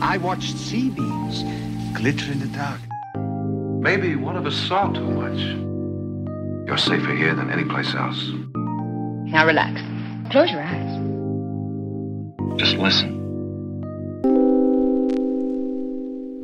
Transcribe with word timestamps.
I 0.00 0.16
watched 0.18 0.56
sea 0.56 0.90
beams 0.90 1.42
glitter 1.92 2.30
in 2.30 2.38
the 2.38 2.46
dark. 2.56 2.80
Maybe 3.82 4.14
one 4.14 4.36
of 4.36 4.46
us 4.46 4.54
saw 4.54 4.92
too 4.92 5.10
much. 5.10 5.40
You're 6.68 6.78
safer 6.78 7.16
here 7.16 7.34
than 7.34 7.50
any 7.50 7.64
place 7.64 7.94
else. 7.96 8.30
Now 9.26 9.44
relax. 9.44 9.80
Close 10.30 10.52
your 10.52 10.62
eyes. 10.62 11.00
Just 12.58 12.76
listen. 12.76 13.16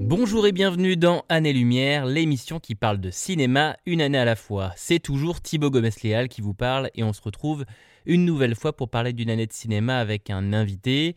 Bonjour 0.00 0.46
et 0.46 0.52
bienvenue 0.52 0.96
dans 0.96 1.24
Année-Lumière, 1.28 2.06
l'émission 2.06 2.58
qui 2.58 2.74
parle 2.74 2.98
de 2.98 3.10
cinéma 3.10 3.76
une 3.86 4.00
année 4.00 4.18
à 4.18 4.24
la 4.24 4.36
fois. 4.36 4.72
C'est 4.76 4.98
toujours 4.98 5.40
Thibaut 5.40 5.70
Gomez-Léal 5.70 6.28
qui 6.28 6.40
vous 6.40 6.54
parle 6.54 6.90
et 6.94 7.04
on 7.04 7.12
se 7.12 7.22
retrouve 7.22 7.64
une 8.04 8.24
nouvelle 8.24 8.56
fois 8.56 8.76
pour 8.76 8.90
parler 8.90 9.12
d'une 9.12 9.30
année 9.30 9.46
de 9.46 9.52
cinéma 9.52 9.98
avec 9.98 10.28
un 10.28 10.52
invité. 10.52 11.14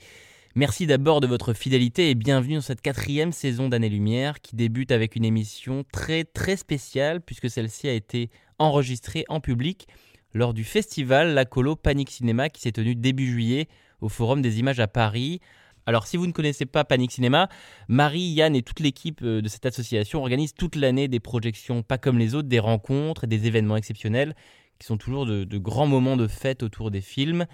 Merci 0.57 0.87
d'abord 0.87 1.21
de 1.21 1.27
votre 1.27 1.53
fidélité 1.53 2.09
et 2.09 2.15
bienvenue 2.15 2.55
dans 2.55 2.61
cette 2.61 2.81
quatrième 2.81 3.31
saison 3.31 3.69
d'Année-Lumière 3.69 4.41
qui 4.41 4.55
débute 4.55 4.91
avec 4.91 5.15
une 5.15 5.23
émission 5.23 5.85
très 5.91 6.23
très 6.23 6.57
spéciale 6.57 7.21
puisque 7.21 7.47
celle-ci 7.47 7.87
a 7.87 7.93
été 7.93 8.31
enregistrée 8.57 9.23
en 9.29 9.39
public 9.39 9.87
lors 10.33 10.55
du 10.55 10.63
festival 10.63 11.35
La 11.35 11.45
Colo 11.45 11.75
Panic 11.75 12.09
Cinéma 12.09 12.49
qui 12.49 12.61
s'est 12.61 12.71
tenu 12.71 12.95
début 12.95 13.27
juillet 13.27 13.67
au 14.01 14.09
Forum 14.09 14.41
des 14.41 14.57
Images 14.57 14.79
à 14.79 14.87
Paris. 14.87 15.41
Alors, 15.85 16.07
si 16.07 16.17
vous 16.17 16.25
ne 16.25 16.31
connaissez 16.31 16.65
pas 16.65 16.83
Panic 16.83 17.11
Cinéma, 17.11 17.49
Marie, 17.87 18.19
Yann 18.21 18.55
et 18.55 18.63
toute 18.63 18.79
l'équipe 18.79 19.21
euh, 19.21 19.43
de 19.43 19.47
cette 19.47 19.67
association 19.67 20.21
organisent 20.21 20.55
toute 20.55 20.75
l'année 20.75 21.07
des 21.07 21.19
projections 21.19 21.83
pas 21.83 21.99
comme 21.99 22.17
les 22.17 22.33
autres, 22.33 22.49
des 22.49 22.57
rencontres 22.57 23.25
et 23.25 23.27
des 23.27 23.45
événements 23.45 23.77
exceptionnels 23.77 24.33
qui 24.79 24.87
sont 24.87 24.97
toujours 24.97 25.25
de, 25.25 25.57
grands 25.57 25.87
moments 25.87 26.17
de 26.17 26.27
fête 26.27 26.63
autour 26.63 26.91
des 26.91 27.01
films. 27.01 27.45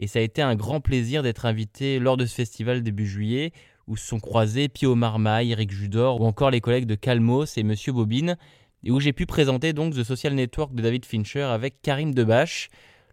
Et 0.00 0.06
ça 0.06 0.18
a 0.18 0.22
été 0.22 0.40
un 0.40 0.56
grand 0.56 0.80
plaisir 0.80 1.22
d'être 1.22 1.44
invité 1.44 1.98
lors 1.98 2.16
de 2.16 2.24
ce 2.24 2.34
festival 2.34 2.82
début 2.82 3.06
juillet 3.06 3.52
où 3.86 3.98
se 3.98 4.06
sont 4.06 4.18
croisés 4.18 4.68
Pio 4.68 4.94
Marmaille, 4.94 5.52
Eric 5.52 5.70
Judor 5.70 6.22
ou 6.22 6.24
encore 6.24 6.50
les 6.50 6.62
collègues 6.62 6.86
de 6.86 6.94
Calmos 6.94 7.58
et 7.58 7.62
Monsieur 7.62 7.92
Bobine 7.92 8.38
et 8.82 8.90
où 8.90 8.98
j'ai 8.98 9.12
pu 9.12 9.26
présenter 9.26 9.74
donc 9.74 9.94
The 9.94 10.02
Social 10.02 10.32
Network 10.32 10.74
de 10.74 10.80
David 10.80 11.04
Fincher 11.04 11.42
avec 11.42 11.82
Karim 11.82 12.14
Debache 12.14 12.70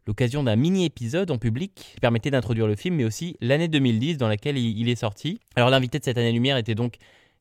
l'occasion 0.08 0.44
d'un 0.44 0.56
mini-épisode 0.56 1.30
en 1.30 1.38
public 1.38 1.74
qui 1.76 2.00
permettait 2.00 2.32
d'introduire 2.32 2.68
le 2.68 2.78
film, 2.78 2.96
mais 2.96 3.04
aussi 3.04 3.36
l'année 3.42 3.68
2010 3.68 4.18
dans 4.18 4.30
laquelle 4.30 4.58
il 4.58 4.88
est 4.88 4.96
sorti. 4.96 5.42
Alors 5.58 5.70
l'invité 5.70 6.00
de 6.00 6.06
cette 6.06 6.18
année 6.18 6.32
lumière 6.32 6.56
était 6.56 6.76
donc 6.76 6.96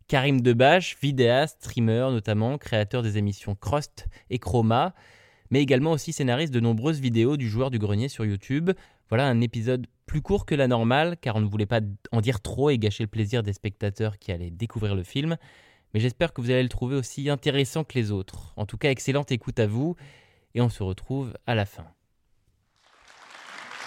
Karim 0.09 0.41
Debache, 0.41 0.97
vidéaste, 1.01 1.59
streamer 1.61 2.09
notamment, 2.11 2.59
créateur 2.59 3.05
des 3.05 3.17
émissions 3.17 3.55
Crust 3.55 4.09
et 4.29 4.41
Chroma, 4.41 4.93
mais 5.51 5.63
également 5.63 5.93
aussi 5.93 6.13
scénariste 6.13 6.53
de 6.53 6.59
nombreuses 6.59 6.99
vidéos 6.99 7.37
du 7.37 7.49
joueur 7.49 7.71
du 7.71 7.79
grenier 7.79 8.09
sur 8.09 8.25
YouTube. 8.25 8.73
Voilà 9.09 9.27
un 9.27 9.41
épisode 9.41 9.87
plus 10.07 10.23
court 10.23 10.47
que 10.47 10.55
la 10.55 10.69
normale, 10.69 11.17
car 11.21 11.37
on 11.37 11.41
ne 11.41 11.47
voulait 11.47 11.67
pas 11.67 11.81
en 12.13 12.21
dire 12.21 12.41
trop 12.41 12.71
et 12.71 12.79
gâcher 12.79 13.05
le 13.05 13.09
plaisir 13.09 13.43
des 13.43 13.53
spectateurs 13.53 14.19
qui 14.19 14.33
allaient 14.33 14.51
découvrir 14.51 14.95
le 14.95 15.03
film. 15.03 15.37
Mais 15.95 16.01
j'espère 16.01 16.33
que 16.33 16.41
vous 16.41 16.51
allez 16.51 16.63
le 16.63 16.69
trouver 16.69 16.97
aussi 16.97 17.29
intéressant 17.31 17.85
que 17.85 17.95
les 17.95 18.11
autres. 18.11 18.53
En 18.57 18.67
tout 18.67 18.77
cas, 18.77 18.91
excellente 18.91 19.33
écoute 19.33 19.59
à 19.59 19.67
vous, 19.67 19.97
et 20.55 20.61
on 20.61 20.69
se 20.69 20.83
retrouve 20.83 21.35
à 21.47 21.55
la 21.55 21.67
fin. 21.67 21.85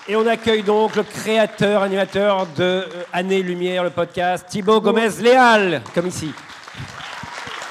Et 0.08 0.16
on 0.16 0.26
accueille 0.26 0.64
donc 0.64 0.96
le 0.96 1.04
créateur, 1.04 1.84
animateur 1.84 2.48
de 2.56 2.64
euh, 2.64 3.04
Année 3.14 3.44
Lumière, 3.44 3.84
le 3.84 3.92
podcast, 3.92 4.48
Thibaut 4.50 4.82
Gomez-Léal, 4.82 5.84
comme 5.94 6.08
ici. 6.08 6.32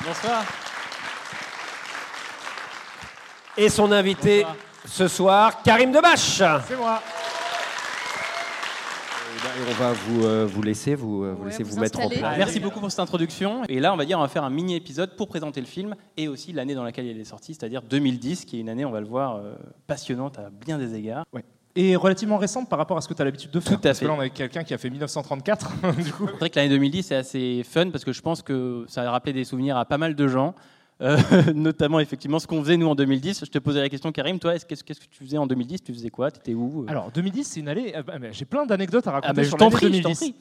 Bonsoir. 0.04 0.44
Et 3.56 3.68
son 3.68 3.90
invité 3.90 4.42
Bonsoir. 4.42 4.56
ce 4.86 5.08
soir, 5.08 5.62
Karim 5.64 5.90
Debache. 5.90 6.42
C'est 6.68 6.76
moi. 6.76 7.02
Et 9.38 9.70
on 9.70 9.74
va 9.74 9.92
vous, 9.92 10.24
euh, 10.24 10.46
vous 10.46 10.62
laisser 10.62 10.94
vous, 10.94 11.22
euh, 11.22 11.32
vous, 11.32 11.44
Ouais, 11.44 11.50
laisser 11.50 11.62
vous 11.62 11.74
vous 11.74 11.80
mettre 11.80 12.00
en 12.00 12.08
place. 12.08 12.36
Merci 12.38 12.58
beaucoup 12.58 12.80
pour 12.80 12.90
cette 12.90 13.00
introduction. 13.00 13.62
Et 13.68 13.78
là, 13.78 13.92
on 13.92 13.96
va 13.96 14.04
dire, 14.04 14.18
on 14.18 14.22
va 14.22 14.28
faire 14.28 14.42
un 14.44 14.50
mini 14.50 14.74
épisode 14.74 15.14
pour 15.16 15.28
présenter 15.28 15.60
le 15.60 15.66
film 15.66 15.94
et 16.16 16.26
aussi 16.26 16.52
l'année 16.52 16.74
dans 16.74 16.82
laquelle 16.82 17.06
il 17.06 17.18
est 17.20 17.24
sorti, 17.24 17.54
c'est-à-dire 17.54 17.82
2010, 17.82 18.44
qui 18.44 18.56
est 18.56 18.60
une 18.60 18.68
année, 18.68 18.84
on 18.84 18.90
va 18.90 19.00
le 19.00 19.06
voir, 19.06 19.36
euh, 19.36 19.54
passionnante 19.86 20.38
à 20.38 20.50
bien 20.50 20.76
des 20.78 20.94
égards. 20.94 21.24
Et 21.76 21.94
relativement 21.94 22.38
récente 22.38 22.68
par 22.68 22.78
rapport 22.78 22.96
à 22.96 23.00
ce 23.00 23.06
que 23.06 23.14
tu 23.14 23.22
as 23.22 23.24
l'habitude 23.24 23.52
de 23.52 23.60
faire. 23.60 23.74
Tout 23.74 23.78
à 23.78 23.82
Parce 23.90 24.00
fait. 24.00 24.06
que 24.06 24.10
là, 24.10 24.16
on 24.16 24.20
a 24.20 24.28
quelqu'un 24.28 24.64
qui 24.64 24.74
a 24.74 24.78
fait 24.78 24.90
1934, 24.90 25.70
du 26.02 26.12
coup. 26.12 26.26
C'est 26.26 26.38
vrai 26.38 26.50
que 26.50 26.56
l'année 26.58 26.70
2010 26.70 27.02
c'est 27.04 27.14
assez 27.14 27.62
fun 27.62 27.90
parce 27.90 28.04
que 28.04 28.12
je 28.12 28.20
pense 28.20 28.42
que 28.42 28.84
ça 28.88 29.02
a 29.02 29.10
rappelé 29.10 29.32
des 29.32 29.44
souvenirs 29.44 29.76
à 29.76 29.84
pas 29.84 29.98
mal 29.98 30.16
de 30.16 30.26
gens. 30.26 30.54
Euh, 31.00 31.16
notamment 31.54 32.00
effectivement 32.00 32.40
ce 32.40 32.46
qu'on 32.48 32.60
faisait 32.60 32.76
nous 32.76 32.88
en 32.88 32.94
2010. 32.96 33.44
Je 33.44 33.50
te 33.50 33.58
posais 33.58 33.80
la 33.80 33.88
question 33.88 34.10
Karim, 34.10 34.38
toi, 34.38 34.54
est-ce- 34.56 34.66
qu'est-ce 34.66 34.82
que 34.82 34.92
tu 35.08 35.24
faisais 35.24 35.38
en 35.38 35.46
2010 35.46 35.82
Tu 35.82 35.92
faisais 35.92 36.10
quoi? 36.10 36.30
Tu 36.30 36.40
étais 36.40 36.54
où? 36.54 36.84
Alors, 36.88 37.10
2010, 37.12 37.44
c'est 37.44 37.60
une 37.60 37.68
année. 37.68 37.94
mais 38.20 38.32
J'ai 38.32 38.44
plein 38.44 38.66
d'anecdotes 38.66 39.06
à 39.06 39.12
raconter 39.12 39.34
Ah 39.38 39.42
je 39.42 39.48
sur 39.48 39.56
t'en 39.58 39.66
l'année 39.66 39.76
prie, 39.76 39.86
je 39.94 40.02
t'en 40.02 40.08
2010. 40.10 40.34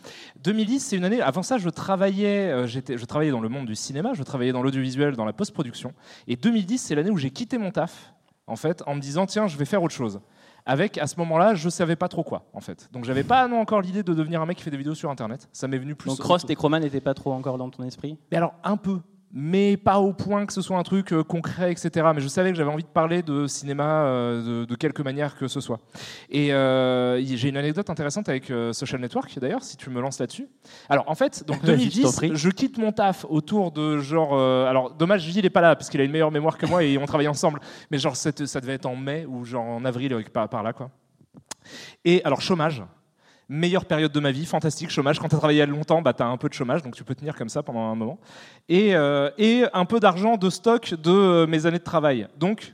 2010, 0.44 0.80
c'est 0.80 0.98
une 0.98 1.06
année. 1.06 1.22
Avant 1.22 1.44
ça, 1.44 1.58
je 1.60 1.70
travaillais, 1.70 2.50
euh, 2.52 2.66
j'étais, 2.68 2.98
je 2.98 3.06
travaillais 3.06 3.32
dans 3.32 3.40
le 3.42 3.50
monde 3.50 3.68
du 3.68 3.76
cinéma, 3.76 4.14
je 4.14 4.24
travaillais 4.24 4.52
dans 4.52 4.64
l'audiovisuel, 4.64 5.16
dans 5.16 5.26
la 5.26 5.34
post-production. 5.34 5.94
Et 6.28 6.36
2010, 6.36 6.80
c'est 6.80 6.96
l'année 6.96 7.12
où 7.12 7.18
j'ai 7.18 7.30
quitté 7.30 7.58
mon 7.58 7.70
taf, 7.72 8.14
en 8.48 8.56
fait, 8.56 8.82
en 8.88 8.96
me 8.96 9.00
disant 9.00 9.26
tiens, 9.28 9.48
je 9.48 9.58
vais 9.58 9.66
faire 9.66 9.84
autre 9.84 9.94
chose. 9.96 10.20
Avec, 10.66 10.98
à 10.98 11.08
ce 11.08 11.16
moment-là, 11.20 11.56
je 11.56 11.70
savais 11.70 11.96
pas 11.96 12.10
trop 12.10 12.24
quoi, 12.24 12.46
en 12.54 12.60
fait. 12.60 12.90
Donc, 12.92 13.06
j'avais 13.06 13.24
pas 13.24 13.48
non, 13.48 13.60
encore 13.62 13.80
l'idée 13.82 14.04
de 14.04 14.14
devenir 14.14 14.42
un 14.42 14.46
mec 14.46 14.58
qui 14.58 14.64
fait 14.64 14.72
des 14.72 14.76
vidéos 14.78 14.96
sur 14.96 15.10
Internet. 15.10 15.48
Ça 15.54 15.68
m'est 15.68 15.78
venu 15.78 15.96
plus. 15.96 16.10
Donc 16.10 16.20
Cross 16.20 16.44
et 16.50 16.56
Chroma 16.56 16.80
n'étaient 16.80 17.00
pas 17.00 17.14
trop 17.14 17.32
encore 17.32 17.58
dans 17.58 17.70
ton 17.70 17.84
esprit? 17.84 18.18
Mais 18.32 18.38
alors, 18.38 18.54
un 18.64 18.76
peu. 18.76 19.00
Mais 19.34 19.76
pas 19.76 20.00
au 20.00 20.14
point 20.14 20.46
que 20.46 20.54
ce 20.54 20.62
soit 20.62 20.78
un 20.78 20.84
truc 20.84 21.12
euh, 21.12 21.22
concret, 21.22 21.72
etc. 21.72 22.08
Mais 22.16 22.22
je 22.22 22.30
savais 22.30 22.50
que 22.52 22.56
j'avais 22.58 22.72
envie 22.72 22.84
de 22.84 22.88
parler 22.88 23.22
de 23.22 23.46
cinéma 23.46 24.06
euh, 24.06 24.62
de, 24.62 24.66
de 24.66 24.76
quelque 24.76 25.02
manière 25.02 25.36
que 25.36 25.48
ce 25.50 25.60
soit. 25.60 25.80
Et 26.30 26.54
euh, 26.54 27.22
j'ai 27.22 27.50
une 27.50 27.58
anecdote 27.58 27.90
intéressante 27.90 28.30
avec 28.30 28.52
Social 28.72 29.02
Network, 29.02 29.38
d'ailleurs, 29.40 29.64
si 29.64 29.76
tu 29.76 29.90
me 29.90 30.00
lances 30.00 30.20
là-dessus. 30.20 30.48
Alors, 30.88 31.04
en 31.10 31.16
fait, 31.16 31.44
donc 31.46 31.58
Vas-y, 31.64 31.90
je 31.92 32.02
t'en 32.02 32.10
2010, 32.10 32.16
prie. 32.16 32.32
je 32.34 32.50
quitte 32.50 32.78
mon 32.78 32.92
taf 32.94 33.26
autour 33.30 33.72
de 33.72 33.98
genre. 33.98 34.30
euh, 34.34 34.66
alors, 34.66 34.94
dommage, 34.94 35.24
Gilles 35.24 35.44
n'est 35.44 35.50
pas 35.50 35.62
là, 35.62 35.76
parce 35.76 35.90
qu'il 35.90 36.00
a 36.00 36.06
une 36.06 36.12
meilleure 36.12 36.32
mémoire 36.32 36.58
que 36.58 36.66
moi 36.66 36.84
et 36.84 36.98
on 36.98 37.06
travaille 37.06 37.28
ensemble. 37.28 37.60
Mais 37.92 37.98
genre, 37.98 38.16
ça 38.16 38.32
devait 38.32 38.74
être 38.74 38.86
en 38.86 38.96
mai 38.96 39.26
ou 39.28 39.44
genre 39.44 39.66
en 39.66 39.84
avril, 39.84 40.24
par, 40.32 40.48
par 40.48 40.64
là, 40.64 40.72
quoi. 40.72 40.90
Et 42.06 42.24
alors, 42.24 42.40
chômage. 42.42 42.82
Meilleure 43.50 43.86
période 43.86 44.12
de 44.12 44.20
ma 44.20 44.32
vie, 44.32 44.46
fantastique 44.46 44.90
chômage. 44.90 45.20
Quand 45.20 45.30
tu 45.30 45.36
as 45.36 45.38
travaillé 45.38 45.66
longtemps, 45.66 46.02
bah, 46.02 46.14
tu 46.14 46.22
as 46.22 46.28
un 46.28 46.36
peu 46.36 46.50
de 46.50 46.54
chômage, 46.54 46.84
donc 46.84 46.96
tu 46.96 47.06
peux 47.06 47.16
tenir 47.16 47.34
comme 47.36 47.48
ça 47.48 47.64
pendant 47.64 47.90
un 47.90 47.96
moment. 47.96 48.20
Et, 48.68 48.94
euh, 48.94 49.30
et 49.38 49.64
un 49.74 49.86
peu 49.86 50.02
d'argent 50.02 50.36
de 50.36 50.50
stock 50.50 50.94
de 50.96 51.12
euh, 51.12 51.48
mes 51.48 51.66
années 51.66 51.80
de 51.80 51.84
travail. 51.84 52.28
Donc, 52.38 52.74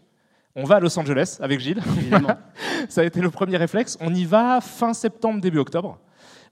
on 0.55 0.63
va 0.63 0.77
à 0.77 0.79
Los 0.79 0.97
Angeles 0.97 1.37
avec 1.41 1.59
Gilles. 1.59 1.81
Évidemment. 1.97 2.37
ça 2.89 3.01
a 3.01 3.03
été 3.03 3.21
le 3.21 3.29
premier 3.29 3.57
réflexe. 3.57 3.97
On 4.01 4.13
y 4.15 4.25
va 4.25 4.61
fin 4.61 4.93
septembre, 4.93 5.41
début 5.41 5.59
octobre. 5.59 5.99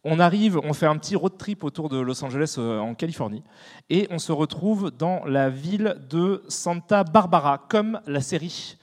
On 0.04 0.20
arrive, 0.20 0.60
on 0.64 0.74
fait 0.74 0.88
un 0.88 0.98
petit 0.98 1.16
road 1.16 1.38
trip 1.38 1.64
autour 1.64 1.90
de 1.90 2.00
Los 2.00 2.24
Angeles 2.24 2.56
euh, 2.58 2.80
en 2.80 2.96
Californie. 2.96 3.44
Et 3.90 4.08
on 4.12 4.20
se 4.20 4.32
retrouve 4.32 4.92
dans 4.92 5.24
la 5.26 5.50
ville 5.50 5.98
de 6.10 6.44
Santa 6.48 7.04
Barbara, 7.04 7.60
comme 7.70 8.02
la 8.08 8.22
série. 8.22 8.78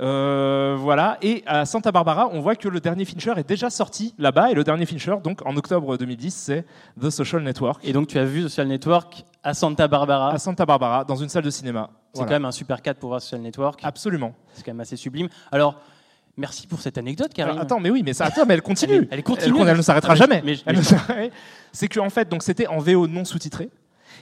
Euh, 0.00 0.76
voilà. 0.78 1.18
Et 1.22 1.42
à 1.46 1.64
Santa 1.66 1.92
Barbara, 1.92 2.28
on 2.32 2.40
voit 2.40 2.56
que 2.56 2.68
le 2.68 2.80
dernier 2.80 3.04
Fincher 3.04 3.34
est 3.36 3.48
déjà 3.48 3.70
sorti 3.70 4.14
là-bas. 4.18 4.50
Et 4.50 4.54
le 4.54 4.64
dernier 4.64 4.86
Fincher, 4.86 5.14
donc 5.22 5.40
en 5.46 5.56
octobre 5.56 5.96
2010, 5.96 6.34
c'est 6.34 6.64
The 7.00 7.10
Social 7.10 7.42
Network. 7.42 7.80
Et 7.86 7.92
donc 7.92 8.08
tu 8.08 8.18
as 8.18 8.24
vu 8.24 8.42
Social 8.42 8.66
Network 8.66 9.24
à 9.42 9.54
Santa 9.54 9.86
Barbara. 9.88 10.32
À 10.32 10.38
Santa 10.38 10.66
Barbara, 10.66 11.04
dans 11.04 11.16
une 11.16 11.28
salle 11.28 11.44
de 11.44 11.50
cinéma. 11.50 11.90
C'est 12.12 12.18
Voilà. 12.20 12.28
quand 12.28 12.34
même 12.36 12.44
un 12.44 12.52
super 12.52 12.82
cadre 12.82 12.98
pour 12.98 13.10
voir 13.10 13.20
Social 13.20 13.40
Network. 13.40 13.80
Absolument. 13.84 14.32
C'est 14.54 14.64
quand 14.64 14.72
même 14.72 14.80
assez 14.80 14.96
sublime. 14.96 15.28
Alors, 15.52 15.76
merci 16.36 16.66
pour 16.66 16.80
cette 16.80 16.98
anecdote. 16.98 17.30
Alors, 17.38 17.58
attends, 17.60 17.78
mais 17.80 17.90
oui, 17.90 18.02
mais 18.04 18.12
ça, 18.14 18.24
attends, 18.26 18.46
mais 18.46 18.54
elle 18.54 18.62
continue. 18.62 19.06
Elle 19.10 19.22
continue. 19.22 19.60
Elle, 19.62 19.68
elle 19.68 19.76
ne 19.76 19.82
s'arrêtera 19.82 20.14
Ah, 20.18 20.26
mais- 20.28 20.36
jamais. 20.42 20.62
mais- 20.66 20.72
mais- 21.16 21.30
C'est 21.72 21.88
qu'en 21.88 22.10
fait, 22.10 22.28
donc 22.28 22.42
c'était 22.42 22.66
en 22.68 22.78
VO 22.78 23.06
non 23.08 23.24
sous-titré. 23.24 23.68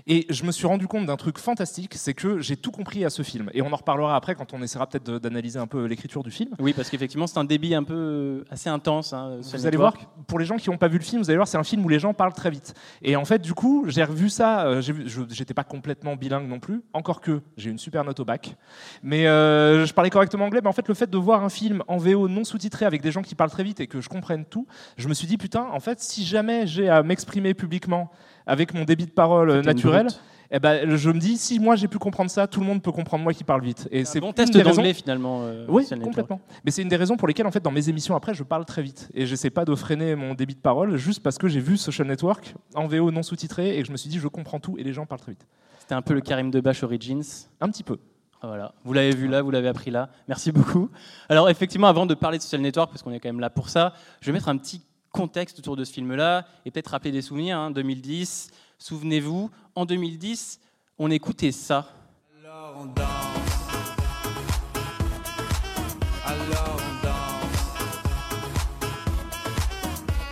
Et 0.07 0.27
je 0.31 0.45
me 0.45 0.53
suis 0.53 0.67
rendu 0.67 0.87
compte 0.87 1.07
d'un 1.07 1.17
truc 1.17 1.39
fantastique, 1.39 1.95
c'est 1.95 2.15
que 2.15 2.41
j'ai 2.41 2.57
tout 2.57 2.71
compris 2.71 3.05
à 3.05 3.11
ce 3.11 3.23
film. 3.23 3.51
Et 3.55 3.63
on 3.63 3.73
en 3.73 3.77
reparlera 3.77 4.17
après 4.17 4.35
quand 4.35 4.53
on 4.55 4.63
essaiera 4.63 4.87
peut-être 4.87 5.19
d'analyser 5.19 5.59
un 5.59 5.67
peu 5.67 5.85
l'écriture 5.87 6.23
du 6.23 6.31
film. 6.31 6.51
Oui, 6.59 6.73
parce 6.73 6.91
qu'effectivement, 6.91 7.27
c'est 7.27 7.39
un 7.39 7.45
débit 7.45 7.75
un 7.75 7.85
peu 7.85 7.95
euh, 7.95 8.45
assez 8.51 8.69
intense. 8.69 9.13
hein, 9.13 9.39
Vous 9.43 9.67
allez 9.67 9.77
voir, 9.77 9.95
pour 10.27 10.39
les 10.39 10.45
gens 10.45 10.57
qui 10.57 10.71
n'ont 10.71 10.77
pas 10.79 10.89
vu 10.89 10.99
le 10.99 11.05
film, 11.05 11.23
vous 11.23 11.31
allez 11.31 11.37
voir, 11.39 11.49
c'est 11.49 11.59
un 11.59 11.65
film 11.65 11.85
où 11.85 11.89
les 11.89 11.99
gens 11.99 12.15
parlent 12.15 12.33
très 12.35 12.51
vite. 12.51 12.75
Et 13.03 13.17
en 13.17 13.25
fait, 13.25 13.41
du 13.41 13.55
coup, 13.55 13.85
j'ai 13.89 14.05
revu 14.05 14.29
ça. 14.29 14.67
euh, 14.67 14.83
J'étais 15.31 15.55
pas 15.55 15.65
complètement 15.65 16.17
bilingue 16.17 16.49
non 16.49 16.59
plus, 16.61 16.83
encore 16.93 17.21
que 17.21 17.41
j'ai 17.57 17.71
une 17.71 17.79
super 17.79 18.05
note 18.05 18.21
au 18.21 18.25
bac. 18.25 18.57
Mais 19.03 19.27
euh, 19.27 19.87
je 19.87 19.93
parlais 19.95 20.11
correctement 20.11 20.45
anglais. 20.47 20.61
Mais 20.63 20.69
en 20.69 20.73
fait, 20.73 20.89
le 20.89 20.95
fait 20.95 21.11
de 21.11 21.19
voir 21.19 21.43
un 21.45 21.49
film 21.49 21.83
en 21.89 21.97
VO 21.97 22.29
non 22.29 22.45
sous-titré 22.45 22.85
avec 22.85 23.03
des 23.03 23.11
gens 23.13 23.23
qui 23.23 23.35
parlent 23.35 23.51
très 23.51 23.65
vite 23.65 23.81
et 23.81 23.87
que 23.87 24.01
je 24.01 24.09
comprenne 24.09 24.45
tout, 24.45 24.67
je 24.97 25.09
me 25.09 25.15
suis 25.15 25.27
dit 25.27 25.37
putain, 25.39 25.67
en 25.73 25.81
fait, 25.81 26.01
si 26.01 26.25
jamais 26.25 26.67
j'ai 26.67 26.89
à 26.89 27.03
m'exprimer 27.03 27.55
publiquement 27.55 28.11
avec 28.47 28.75
mon 28.75 28.85
débit 28.85 29.07
de 29.07 29.11
parole 29.11 29.51
euh, 29.51 29.63
naturel, 29.63 30.09
eh 30.55 30.59
ben, 30.59 30.97
je 30.97 31.11
me 31.11 31.19
dis 31.19 31.39
si 31.39 31.59
moi 31.59 31.77
j'ai 31.77 31.89
pu 31.89 31.99
comprendre 31.99 32.31
ça, 32.31 32.47
tout 32.47 32.61
le 32.61 32.67
monde 32.67 32.83
peut 32.83 32.93
comprendre 32.93 33.25
moi 33.25 33.33
qui 33.33 33.43
parle 33.43 33.63
vite. 33.63 33.89
Et 33.91 34.05
C'est 34.05 34.21
bon 34.21 34.29
une 34.29 34.35
test 34.35 34.53
des 34.53 34.61
raisons- 34.63 34.77
d'anglais 34.77 34.93
finalement. 34.93 35.41
euh, 35.45 35.65
oui, 35.69 35.87
complètement. 36.03 36.41
Mais 36.65 36.71
c'est 36.71 36.83
une 36.83 36.89
des 36.89 36.97
raisons 36.97 37.17
pour 37.17 37.27
lesquelles, 37.27 37.47
en 37.47 37.51
fait, 37.51 37.63
dans 37.63 37.71
mes 37.71 37.89
émissions 37.89 38.15
après, 38.15 38.35
je 38.35 38.43
parle 38.43 38.65
très 38.67 38.83
vite. 38.83 39.09
Et 39.15 39.25
j'essaie 39.25 39.49
pas 39.51 39.65
de 39.65 39.75
freiner 39.75 40.15
mon 40.15 40.35
débit 40.35 40.55
de 40.55 40.61
parole 40.61 40.97
juste 40.99 41.23
parce 41.23 41.39
que 41.39 41.49
j'ai 41.49 41.61
vu 41.61 41.79
Social 41.79 42.07
Network 42.07 42.55
en 42.75 42.87
VO 42.87 43.11
non 43.11 43.23
sous-titré 43.23 43.79
et 43.79 43.81
que 43.81 43.87
je 43.87 43.93
me 43.93 43.97
suis 43.97 44.11
dit, 44.11 44.19
je 44.19 44.29
comprends 44.29 44.61
tout 44.61 44.77
et 44.79 44.83
les 44.85 44.93
gens 44.93 45.07
parlent 45.07 45.21
très 45.23 45.33
vite. 45.33 45.47
C'était 45.79 45.95
un 45.95 46.03
peu 46.03 46.13
le 46.15 46.21
Karim 46.21 46.51
Debache 46.51 46.83
Origins. 46.83 47.23
Un 47.63 47.69
petit 47.71 47.83
peu. 47.83 47.97
Ah, 48.43 48.49
Voilà, 48.49 48.75
vous 48.85 48.93
l'avez 48.93 49.13
vu 49.15 49.29
là, 49.29 49.41
vous 49.41 49.51
l'avez 49.53 49.69
appris 49.69 49.91
là. 49.91 50.11
Merci 50.29 50.53
beaucoup. 50.53 50.91
Alors 51.31 51.49
effectivement, 51.49 51.87
avant 51.87 52.05
de 52.07 52.13
parler 52.15 52.37
de 52.39 52.43
Social 52.43 52.61
Network, 52.61 52.91
parce 52.91 53.03
qu'on 53.03 53.13
est 53.13 53.21
quand 53.21 53.29
même 53.31 53.41
là 53.41 53.49
pour 53.51 53.69
ça, 53.71 53.95
je 54.21 54.27
vais 54.27 54.33
mettre 54.33 54.49
un 54.51 54.57
petit 54.59 54.83
contexte 55.13 55.59
autour 55.59 55.77
de 55.77 55.85
ce 55.85 55.93
film-là 55.93 56.47
et 56.65 56.71
peut-être 56.71 56.89
rappeler 56.89 57.13
des 57.13 57.23
souvenirs. 57.23 57.59
hein. 57.59 57.71
2010, 57.71 58.51
Souvenez-vous, 58.79 59.51
en 59.77 59.85
2010, 59.85 60.59
on 60.99 61.11
écoutait 61.11 61.53
ça. 61.53 61.89
Alors 62.41 62.75
on 62.81 62.87
danse. 62.87 63.03
Alors 66.25 66.77
on 66.79 67.05
danse. 67.05 67.83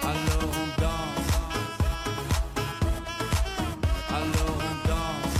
Alors 0.02 0.50
on 0.52 0.66
danse. 0.80 1.30
Alors 4.10 4.58
on 4.58 4.88
danse. 4.88 5.36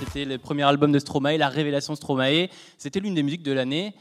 C'était 0.00 0.24
le 0.24 0.38
premier 0.38 0.62
album 0.62 0.92
de 0.92 0.98
Stromae, 0.98 1.36
la 1.36 1.48
révélation 1.48 1.94
Stromae. 1.96 2.48
C'était 2.76 3.00
l'une 3.00 3.14
des 3.14 3.22
musiques 3.22 3.42
de 3.42 3.52
l'année. 3.52 3.94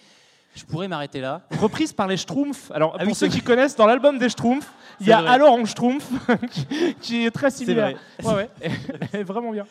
Je 0.58 0.66
pourrais 0.66 0.88
m'arrêter 0.88 1.22
là. 1.22 1.44
Reprise 1.62 1.94
par 1.94 2.08
les 2.08 2.18
Schtroumpfs. 2.18 2.72
Alors, 2.72 2.94
Ah 2.96 3.00
pour 3.04 3.10
oui, 3.10 3.14
ceux 3.16 3.28
qui 3.28 3.42
connaissent, 3.42 3.76
dans 3.76 3.86
l'album 3.86 4.18
des 4.18 4.28
Schtroumpfs, 4.28 4.72
il 5.00 5.06
y 5.08 5.12
a 5.12 5.22
vrai. 5.22 5.30
Alors 5.30 5.54
on 5.54 5.66
Schtroumpf, 5.66 6.10
qui, 7.02 7.26
est 7.26 7.32
très 7.32 7.52
similaire. 7.52 7.96
vrai. 8.20 8.34
Ouais, 8.34 8.50
ouais. 8.62 8.72
Elle 9.14 9.20
est 9.20 9.24
vraiment 9.24 9.52
bien. 9.52 9.68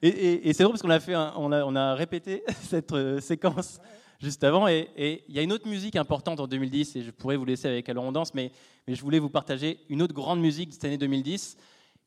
Et, 0.00 0.08
et- 0.08 0.48
et 0.48 0.52
c'est 0.54 0.62
drôle 0.62 0.72
parce 0.72 0.82
qu'on 0.82 0.90
a, 0.90 1.00
fait 1.00 1.12
un- 1.14 1.34
on 1.36 1.52
a, 1.52 1.62
on 1.64 1.76
a 1.76 1.94
répété 1.94 2.42
cette 2.62 2.92
euh, 2.92 3.20
séquence 3.20 3.78
juste 4.20 4.42
avant. 4.42 4.66
Et 4.68 4.88
et 4.96 5.22
il 5.28 5.34
y 5.36 5.38
a 5.38 5.42
une 5.42 5.52
autre 5.52 5.68
musique 5.68 5.96
importante 5.96 6.40
en 6.40 6.46
2010, 6.46 6.96
et 6.96 7.02
je 7.02 7.10
pourrais 7.10 7.36
vous 7.36 7.44
laisser 7.44 7.68
avec 7.68 7.88
Alors 7.90 8.04
on 8.04 8.12
danse, 8.12 8.32
mais, 8.32 8.50
mais 8.88 8.94
je 8.94 9.02
voulais 9.02 9.18
vous 9.18 9.28
partager 9.30 9.80
une 9.90 10.00
autre 10.00 10.14
grande 10.14 10.40
musique 10.40 10.70
de 10.70 10.74
cette 10.74 10.84
année 10.86 10.96
2010. 10.98 11.56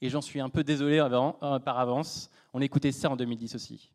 Et 0.02 0.10
j'en 0.10 0.22
suis 0.22 0.42
un 0.42 0.50
peu 0.50 0.64
désolé 0.64 0.98
avant- 1.00 1.38
euh, 1.44 1.60
par 1.60 1.78
avance. 1.80 2.30
On 2.56 2.60
écoutait 2.62 2.92
ça 2.92 3.10
en 3.12 3.16
2010 3.16 3.54
aussi. 3.56 3.92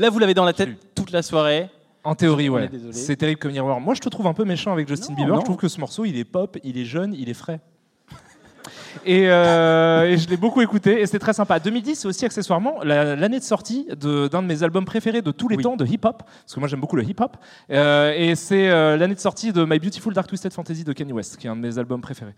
Là, 0.00 0.10
vous 0.10 0.18
l'avez 0.18 0.34
dans 0.34 0.44
la 0.44 0.52
tête 0.52 0.70
toute 0.94 1.10
la 1.12 1.22
soirée. 1.22 1.68
En 2.02 2.14
théorie, 2.14 2.48
ouais. 2.48 2.70
C'est 2.92 3.16
terrible 3.16 3.38
comme 3.38 3.52
miroir. 3.52 3.78
Moi, 3.80 3.92
je 3.94 4.00
te 4.00 4.08
trouve 4.08 4.26
un 4.26 4.32
peu 4.34 4.44
méchant 4.44 4.72
avec 4.72 4.88
Justin 4.88 5.10
Non, 5.12 5.16
Bieber. 5.16 5.34
non. 5.34 5.40
Je 5.40 5.44
trouve 5.44 5.56
que 5.58 5.68
ce 5.68 5.78
morceau, 5.78 6.06
il 6.06 6.16
est 6.16 6.24
pop, 6.24 6.56
il 6.64 6.78
est 6.78 6.86
jeune, 6.86 7.12
il 7.14 7.28
est 7.28 7.34
frais. 7.34 7.60
Et, 9.06 9.30
euh, 9.30 10.04
et 10.10 10.18
je 10.18 10.28
l'ai 10.28 10.36
beaucoup 10.36 10.60
écouté 10.62 11.00
et 11.00 11.06
c'était 11.06 11.18
très 11.20 11.32
sympa. 11.32 11.58
2010, 11.60 11.94
c'est 11.96 12.08
aussi 12.08 12.24
accessoirement 12.24 12.82
la- 12.82 13.14
l'année 13.16 13.38
de 13.38 13.44
sortie 13.44 13.86
d'un 13.96 14.42
de, 14.42 14.46
mes 14.46 14.62
albums 14.62 14.84
préférés 14.84 15.22
de 15.22 15.30
tous 15.30 15.48
les 15.48 15.56
Oui. 15.56 15.62
temps 15.62 15.76
de 15.76 15.86
hip-hop, 15.86 16.22
parce 16.24 16.54
que 16.54 16.58
moi 16.60 16.68
j'aime 16.68 16.80
beaucoup 16.80 16.96
le 16.96 17.04
hip-hop. 17.04 17.36
Euh, 17.70 18.12
et 18.16 18.34
c'est 18.34 18.68
euh, 18.68 18.96
l'année 18.96 19.14
de 19.14 19.20
sortie 19.20 19.52
de 19.52 19.64
My 19.64 19.78
Beautiful 19.78 20.12
Dark 20.12 20.28
Twisted 20.28 20.52
Fantasy 20.52 20.84
de 20.84 20.92
Kanye 20.92 21.12
West, 21.12 21.36
qui 21.36 21.46
est 21.46 21.50
un 21.50 21.56
de 21.56 21.60
mes 21.62 21.78
albums 21.78 22.00
préférés. 22.00 22.34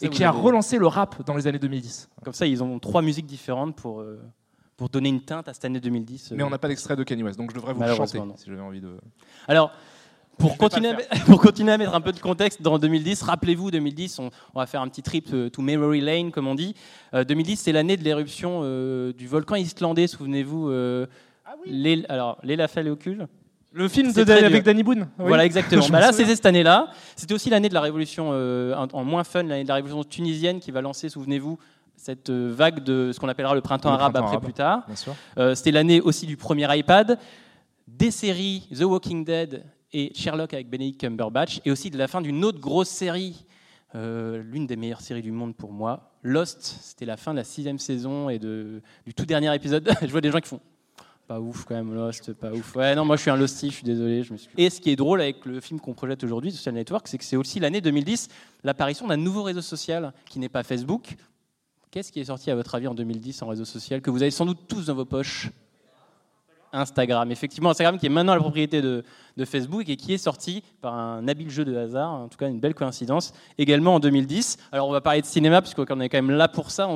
Ça, 0.00 0.06
Et 0.06 0.08
qui 0.08 0.22
a 0.24 0.30
relancé 0.30 0.78
le 0.78 0.86
rap 0.86 1.22
dans 1.26 1.34
les 1.34 1.46
années 1.46 1.58
2010. 1.58 2.08
Comme 2.24 2.32
ça, 2.34 2.46
ils 2.46 2.62
ont 2.62 2.78
trois 2.78 3.02
musiques 3.02 3.26
différentes 3.26 3.74
pour, 3.76 4.02
pour 4.76 4.88
donner 4.88 5.08
une 5.08 5.22
teinte 5.22 5.48
à 5.48 5.54
cette 5.54 5.64
année 5.64 5.80
2010. 5.80 6.32
Mais 6.36 6.42
on 6.42 6.50
n'a 6.50 6.58
pas 6.58 6.68
d'extrait 6.68 6.96
de 6.96 7.02
Kanye 7.02 7.22
West, 7.22 7.38
donc 7.38 7.50
je 7.50 7.56
devrais 7.56 7.72
vous 7.72 7.82
le 7.82 7.94
chanter 7.94 8.18
non. 8.18 8.34
si 8.36 8.46
j'avais 8.48 8.60
envie 8.60 8.80
de. 8.80 8.90
Alors, 9.48 9.72
pour 10.38 10.58
continuer, 10.58 10.90
à, 10.90 10.96
mettre- 10.96 11.24
pour 11.26 11.40
continuer 11.40 11.72
à 11.72 11.78
mettre 11.78 11.94
un 11.94 12.00
peu 12.02 12.12
de 12.12 12.20
contexte 12.20 12.60
dans 12.60 12.78
2010, 12.78 13.22
rappelez-vous 13.22 13.70
2010, 13.70 14.18
on, 14.18 14.30
on 14.54 14.58
va 14.60 14.66
faire 14.66 14.82
un 14.82 14.88
petit 14.88 15.02
trip 15.02 15.28
euh, 15.32 15.48
to 15.48 15.62
memory 15.62 16.02
lane, 16.02 16.30
comme 16.30 16.46
on 16.46 16.54
dit. 16.54 16.74
Euh, 17.14 17.24
2010, 17.24 17.56
c'est 17.56 17.72
l'année 17.72 17.96
de 17.96 18.04
l'éruption 18.04 18.60
euh, 18.62 19.14
du 19.14 19.26
volcan 19.26 19.54
islandais, 19.54 20.06
souvenez-vous. 20.06 20.68
euh, 20.68 21.06
l'El- 21.64 22.04
alors, 22.10 22.38
l'Elafalocule 22.42 23.28
Le 23.72 23.88
film 23.88 24.08
de 24.08 24.12
C'est 24.12 24.24
Dan- 24.26 24.36
très 24.38 24.46
avec. 24.46 24.62
Danny 24.62 24.82
Boone. 24.82 25.08
oui. 25.18 25.24
Voilà, 25.28 25.46
exactement. 25.46 25.86
Bah 25.90 26.00
là, 26.00 26.12
c'était 26.12 26.34
cette 26.36 26.44
année-là. 26.46 26.88
C'était 27.16 27.32
aussi 27.32 27.48
l'année 27.48 27.70
de 27.70 27.74
la 27.74 27.80
révolution, 27.80 28.30
euh, 28.32 28.74
en, 28.74 28.88
en 28.92 29.04
moins 29.04 29.24
fun, 29.24 29.42
l'année 29.42 29.62
de 29.64 29.68
la 29.68 29.74
révolution 29.76 30.04
tunisienne 30.04 30.60
qui 30.60 30.70
va 30.70 30.82
lancer, 30.82 31.08
souvenez-vous, 31.08 31.58
cette 32.06 32.30
euh, 32.30 32.52
vague 32.54 32.84
de 32.84 33.10
ce 33.12 33.18
qu'on 33.18 33.28
appellera 33.28 33.56
le 33.56 33.60
printemps 33.60 33.90
Le 33.90 33.96
arabe 33.96 34.12
printemps 34.12 34.26
après 34.26 34.36
arabe. 34.36 34.44
plus 34.44 34.52
tard. 34.52 34.86
Euh, 35.38 35.56
C'était 35.56 35.72
l'année 35.72 36.00
aussi 36.00 36.24
du 36.24 36.36
premier 36.36 36.68
iPad, 36.78 37.18
des 37.88 38.12
séries 38.12 38.68
The 38.72 38.82
Walking 38.82 39.24
Dead 39.24 39.64
et 39.92 40.12
Sherlock 40.14 40.54
avec 40.54 40.70
Benedict 40.70 41.00
Cumberbatch, 41.00 41.60
et 41.64 41.70
aussi 41.72 41.90
de 41.90 41.98
la 41.98 42.06
fin 42.06 42.20
d'une 42.20 42.44
autre 42.44 42.60
grosse 42.60 42.90
série, 42.90 43.44
euh, 43.96 44.40
l'une 44.40 44.68
des 44.68 44.76
meilleures 44.76 45.00
séries 45.00 45.22
du 45.22 45.32
monde 45.32 45.56
pour 45.56 45.72
moi, 45.72 46.12
Lost. 46.22 46.78
C'était 46.80 47.06
la 47.06 47.16
fin 47.16 47.32
de 47.32 47.38
la 47.38 47.44
sixième 47.44 47.80
saison 47.80 48.28
et 48.28 48.38
de, 48.38 48.82
du 49.04 49.12
tout 49.12 49.26
dernier 49.26 49.52
épisode. 49.52 49.90
je 50.00 50.06
vois 50.06 50.20
des 50.20 50.30
gens 50.30 50.38
qui 50.38 50.48
font 50.48 50.60
pas 51.26 51.40
ouf 51.40 51.64
quand 51.64 51.74
même 51.74 51.92
Lost, 51.92 52.34
pas 52.34 52.52
ouf. 52.52 52.76
Ouais, 52.76 52.94
non, 52.94 53.04
moi 53.04 53.16
je 53.16 53.22
suis 53.22 53.30
un 53.32 53.36
Losty, 53.36 53.70
je 53.70 53.74
suis 53.74 53.84
désolé. 53.84 54.22
Je 54.22 54.32
me 54.32 54.38
suis... 54.38 54.48
Et 54.56 54.70
ce 54.70 54.80
qui 54.80 54.90
est 54.90 54.96
drôle 54.96 55.20
avec 55.20 55.44
le 55.44 55.60
film 55.60 55.80
qu'on 55.80 55.94
projette 55.94 56.22
aujourd'hui, 56.22 56.52
Social 56.52 56.76
Network, 56.76 57.08
c'est 57.08 57.18
que 57.18 57.24
c'est 57.24 57.34
aussi 57.34 57.58
l'année 57.58 57.80
2010, 57.80 58.28
l'apparition 58.62 59.08
d'un 59.08 59.16
nouveau 59.16 59.42
réseau 59.42 59.60
social 59.62 60.12
qui 60.30 60.38
n'est 60.38 60.48
pas 60.48 60.62
Facebook. 60.62 61.16
Qu'est-ce 61.96 62.12
qui 62.12 62.20
est 62.20 62.24
sorti 62.24 62.50
à 62.50 62.54
votre 62.54 62.74
avis 62.74 62.88
en 62.88 62.94
2010 62.94 63.40
en 63.40 63.46
réseau 63.46 63.64
social 63.64 64.02
que 64.02 64.10
vous 64.10 64.20
avez 64.20 64.30
sans 64.30 64.44
doute 64.44 64.58
tous 64.68 64.84
dans 64.84 64.94
vos 64.94 65.06
poches? 65.06 65.48
Instagram. 66.70 67.32
Effectivement, 67.32 67.70
Instagram 67.70 67.96
qui 67.96 68.04
est 68.04 68.10
maintenant 68.10 68.34
la 68.34 68.40
propriété 68.40 68.82
de, 68.82 69.02
de 69.34 69.44
Facebook 69.46 69.88
et 69.88 69.96
qui 69.96 70.12
est 70.12 70.18
sorti 70.18 70.62
par 70.82 70.92
un 70.92 71.26
habile 71.26 71.48
jeu 71.48 71.64
de 71.64 71.74
hasard, 71.74 72.12
en 72.12 72.28
tout 72.28 72.36
cas 72.36 72.48
une 72.50 72.60
belle 72.60 72.74
coïncidence, 72.74 73.32
également 73.56 73.94
en 73.94 73.98
2010. 73.98 74.58
Alors 74.72 74.88
on 74.88 74.92
va 74.92 75.00
parler 75.00 75.22
de 75.22 75.26
cinéma 75.26 75.62
puisqu'on 75.62 75.98
est 76.00 76.10
quand 76.10 76.18
même 76.18 76.32
là 76.32 76.48
pour 76.48 76.70
ça. 76.70 76.86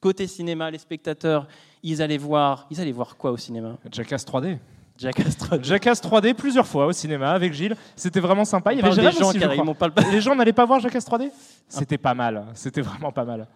Côté 0.00 0.28
cinéma, 0.28 0.70
les 0.70 0.78
spectateurs, 0.78 1.48
ils 1.82 2.00
allaient 2.00 2.16
voir, 2.16 2.68
ils 2.70 2.80
allaient 2.80 2.92
voir 2.92 3.16
quoi 3.16 3.32
au 3.32 3.36
cinéma? 3.36 3.78
Jackass 3.90 4.24
3D. 4.24 4.58
Jackass 4.96 5.38
3D. 5.38 5.64
Jackass 5.64 6.00
3D 6.00 6.34
plusieurs 6.34 6.68
fois 6.68 6.86
au 6.86 6.92
cinéma 6.92 7.32
avec 7.32 7.52
Gilles. 7.52 7.74
C'était 7.96 8.20
vraiment 8.20 8.44
sympa. 8.44 8.74
Il 8.74 8.78
y 8.78 8.80
avait 8.80 8.94
des 8.94 9.10
gens 9.10 9.28
aussi, 9.28 9.40
m'ont 9.64 9.74
pas 9.74 9.88
le- 9.88 10.12
Les 10.12 10.20
gens 10.20 10.36
n'allaient 10.36 10.52
pas 10.52 10.66
voir 10.66 10.78
Jackass 10.78 11.04
3D 11.04 11.32
C'était 11.66 11.98
pas 11.98 12.14
mal. 12.14 12.46
C'était 12.54 12.82
vraiment 12.82 13.10
pas 13.10 13.24
mal. 13.24 13.48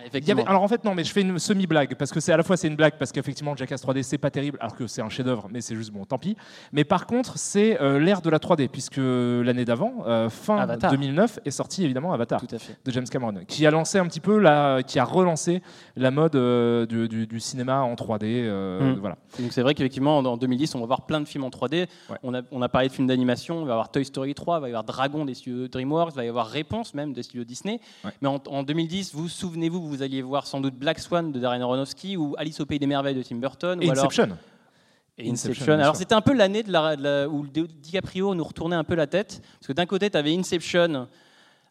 Il 0.00 0.04
y 0.04 0.06
Effectivement. 0.08 0.42
avait- 0.42 0.50
alors 0.50 0.62
en 0.62 0.68
fait 0.68 0.84
non 0.84 0.94
mais 0.94 1.04
je 1.04 1.12
fais 1.12 1.20
une 1.22 1.38
semi-blague 1.38 1.94
parce 1.96 2.10
que 2.10 2.20
c'est 2.20 2.32
à 2.32 2.36
la 2.36 2.42
fois 2.42 2.56
c'est 2.56 2.68
une 2.68 2.76
blague 2.76 2.94
parce 2.98 3.12
qu'effectivement 3.12 3.54
Jackass 3.56 3.82
3D 3.82 4.02
c'est 4.02 4.18
pas 4.18 4.30
terrible 4.30 4.58
alors 4.60 4.74
que 4.74 4.86
c'est 4.86 5.02
un 5.02 5.08
chef-d'œuvre 5.08 5.48
mais 5.52 5.60
c'est 5.60 5.74
juste 5.76 5.92
bon 5.92 6.04
tant 6.04 6.18
pis 6.18 6.36
mais 6.72 6.84
par 6.84 7.06
contre 7.06 7.36
c'est 7.38 7.80
euh, 7.80 7.98
l'ère 7.98 8.20
de 8.22 8.30
la 8.30 8.38
3D 8.38 8.68
puisque 8.68 8.96
l'année 8.98 9.64
d'avant 9.64 10.04
euh, 10.06 10.28
fin 10.30 10.56
Avatar. 10.58 10.90
2009 10.90 11.40
est 11.44 11.50
sorti 11.50 11.84
évidemment 11.84 12.12
Avatar 12.12 12.40
Tout 12.40 12.54
à 12.54 12.58
fait. 12.58 12.76
de 12.84 12.90
James 12.90 13.04
Cameron 13.10 13.34
qui 13.46 13.66
a 13.66 13.70
lancé 13.70 13.98
un 13.98 14.06
petit 14.06 14.20
peu 14.20 14.38
la 14.38 14.82
qui 14.86 14.98
a 14.98 15.04
relancé 15.04 15.62
la 15.96 16.10
mode 16.10 16.34
euh, 16.36 16.86
du, 16.86 17.08
du- 17.08 17.26
du 17.26 17.40
cinéma 17.40 17.80
en 17.82 17.94
3D 17.94 18.22
euh, 18.24 18.80
Mm. 18.80 18.98
voilà 19.00 19.16
Donc 19.38 19.52
c'est 19.52 19.62
vrai 19.62 19.74
qu'effectivement, 19.74 20.18
en 20.18 20.24
en 20.24 20.36
2010, 20.36 20.74
on 20.74 20.80
va 20.80 20.86
voir 20.86 21.06
plein 21.06 21.20
de 21.20 21.26
films 21.26 21.44
en 21.44 21.48
3D. 21.50 21.86
Ouais. 22.08 22.16
On, 22.22 22.34
a, 22.34 22.42
on 22.52 22.62
a 22.62 22.68
parlé 22.68 22.88
de 22.88 22.92
films 22.92 23.06
d'animation, 23.08 23.60
il 23.60 23.64
va 23.64 23.70
y 23.70 23.72
avoir 23.72 23.90
Toy 23.90 24.04
Story 24.04 24.34
3, 24.34 24.58
il 24.58 24.60
va 24.62 24.68
y 24.68 24.70
avoir 24.70 24.84
Dragon 24.84 25.24
des 25.24 25.34
studios 25.34 25.68
DreamWorks, 25.68 26.12
il 26.14 26.16
va 26.16 26.24
y 26.24 26.28
avoir 26.28 26.46
Réponse 26.46 26.94
même 26.94 27.12
des 27.12 27.22
studios 27.22 27.44
Disney. 27.44 27.80
Ouais. 28.04 28.10
Mais 28.22 28.28
en, 28.28 28.40
en 28.48 28.62
2010, 28.62 29.14
vous 29.14 29.28
souvenez-vous, 29.28 29.80
vous 29.86 29.89
alliez 30.02 30.22
voir 30.22 30.46
sans 30.46 30.60
doute 30.60 30.74
Black 30.74 30.98
Swan 30.98 31.32
de 31.32 31.38
Darren 31.40 31.60
Aronofsky 31.60 32.16
ou 32.16 32.34
Alice 32.38 32.60
au 32.60 32.66
Pays 32.66 32.78
des 32.78 32.86
Merveilles 32.86 33.14
de 33.14 33.22
Tim 33.22 33.36
Burton. 33.36 33.82
et 33.82 33.86
ou 33.88 33.90
alors- 33.90 34.04
Inception 34.06 34.36
et 35.18 35.30
Inception, 35.30 35.74
Alors 35.74 35.96
c'était 35.96 36.14
un 36.14 36.20
peu 36.22 36.32
l'année 36.32 36.62
de 36.62 36.72
la, 36.72 36.96
de 36.96 37.02
la- 37.02 37.28
où 37.28 37.46
Di- 37.46 37.66
DiCaprio 37.68 38.34
nous 38.34 38.44
retournait 38.44 38.76
un 38.76 38.84
peu 38.84 38.94
la 38.94 39.06
tête. 39.06 39.42
Parce 39.58 39.66
que 39.66 39.72
d'un 39.74 39.84
côté, 39.86 40.08
tu 40.08 40.16
avais 40.16 40.34
Inception 40.34 41.08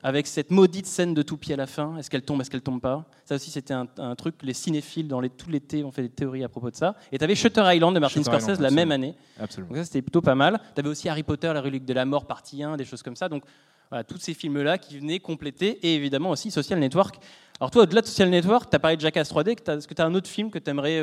avec 0.01 0.27
cette 0.27 0.49
maudite 0.51 0.85
scène 0.85 1.13
de 1.13 1.21
toupie 1.23 1.51
à 1.51 1.55
la 1.57 1.65
fin. 1.67 1.97
Est-ce 1.97 2.09
qu'elle 2.09 2.21
tombe, 2.21 2.39
est-ce 2.41 2.49
qu'elle 2.49 2.61
tombe 2.61 2.79
pas? 2.79 3.05
Ça 3.25 3.35
aussi, 3.35 3.49
c'était 3.51 3.73
un, 3.73 3.88
un 3.97 4.15
truc, 4.15 4.35
les 4.43 4.53
cinéphiles, 4.53 5.07
dans 5.07 5.19
les, 5.19 5.29
tout 5.29 5.49
l'été, 5.49 5.83
ont 5.83 5.91
fait 5.91 6.03
des 6.03 6.09
théories 6.09 6.43
à 6.43 6.47
propos 6.49 6.69
de 6.71 6.75
ça. 6.75 6.95
Et 7.11 7.17
tu 7.17 7.23
avais 7.23 7.35
Shutter 7.35 7.63
Island 7.65 7.95
de 7.95 7.99
Martin 7.99 8.19
Shutter 8.21 8.29
Scorsese 8.31 8.45
Island, 8.59 8.61
la 8.61 8.71
même 8.71 8.91
année. 8.91 9.15
absolument 9.39 9.69
Donc 9.69 9.77
ça, 9.79 9.85
c'était 9.85 10.01
plutôt 10.01 10.21
pas 10.21 10.35
mal. 10.35 10.61
Tu 10.75 10.79
avais 10.79 10.89
aussi 10.89 11.09
Harry 11.09 11.23
Potter, 11.23 11.51
la 11.53 11.59
relique 11.61 11.85
de 11.85 11.93
la 11.93 12.05
mort, 12.05 12.25
partie 12.27 12.63
1, 12.63 12.77
des 12.77 12.85
choses 12.85 13.01
comme 13.03 13.15
ça. 13.17 13.27
Donc 13.27 13.43
voilà, 13.89 14.03
tous 14.05 14.19
ces 14.19 14.33
films-là 14.35 14.77
qui 14.77 14.99
venaient 14.99 15.19
compléter, 15.19 15.79
et 15.85 15.95
évidemment 15.95 16.29
aussi 16.29 16.49
Social 16.51 16.79
Network. 16.79 17.15
Alors 17.59 17.71
toi, 17.71 17.83
au-delà 17.83 18.01
de 18.01 18.07
Social 18.07 18.29
Network, 18.29 18.69
tu 18.69 18.75
as 18.75 18.79
parlé 18.79 18.95
de 18.95 19.01
Jackass 19.01 19.29
3D, 19.31 19.55
que 19.55 19.61
t'as- 19.61 19.75
est-ce 19.75 19.87
que 19.87 19.93
tu 19.93 20.01
as 20.01 20.05
un 20.05 20.13
autre 20.15 20.29
film 20.29 20.49
que 20.49 20.59
tu 20.59 20.69
aimerais... 20.69 20.99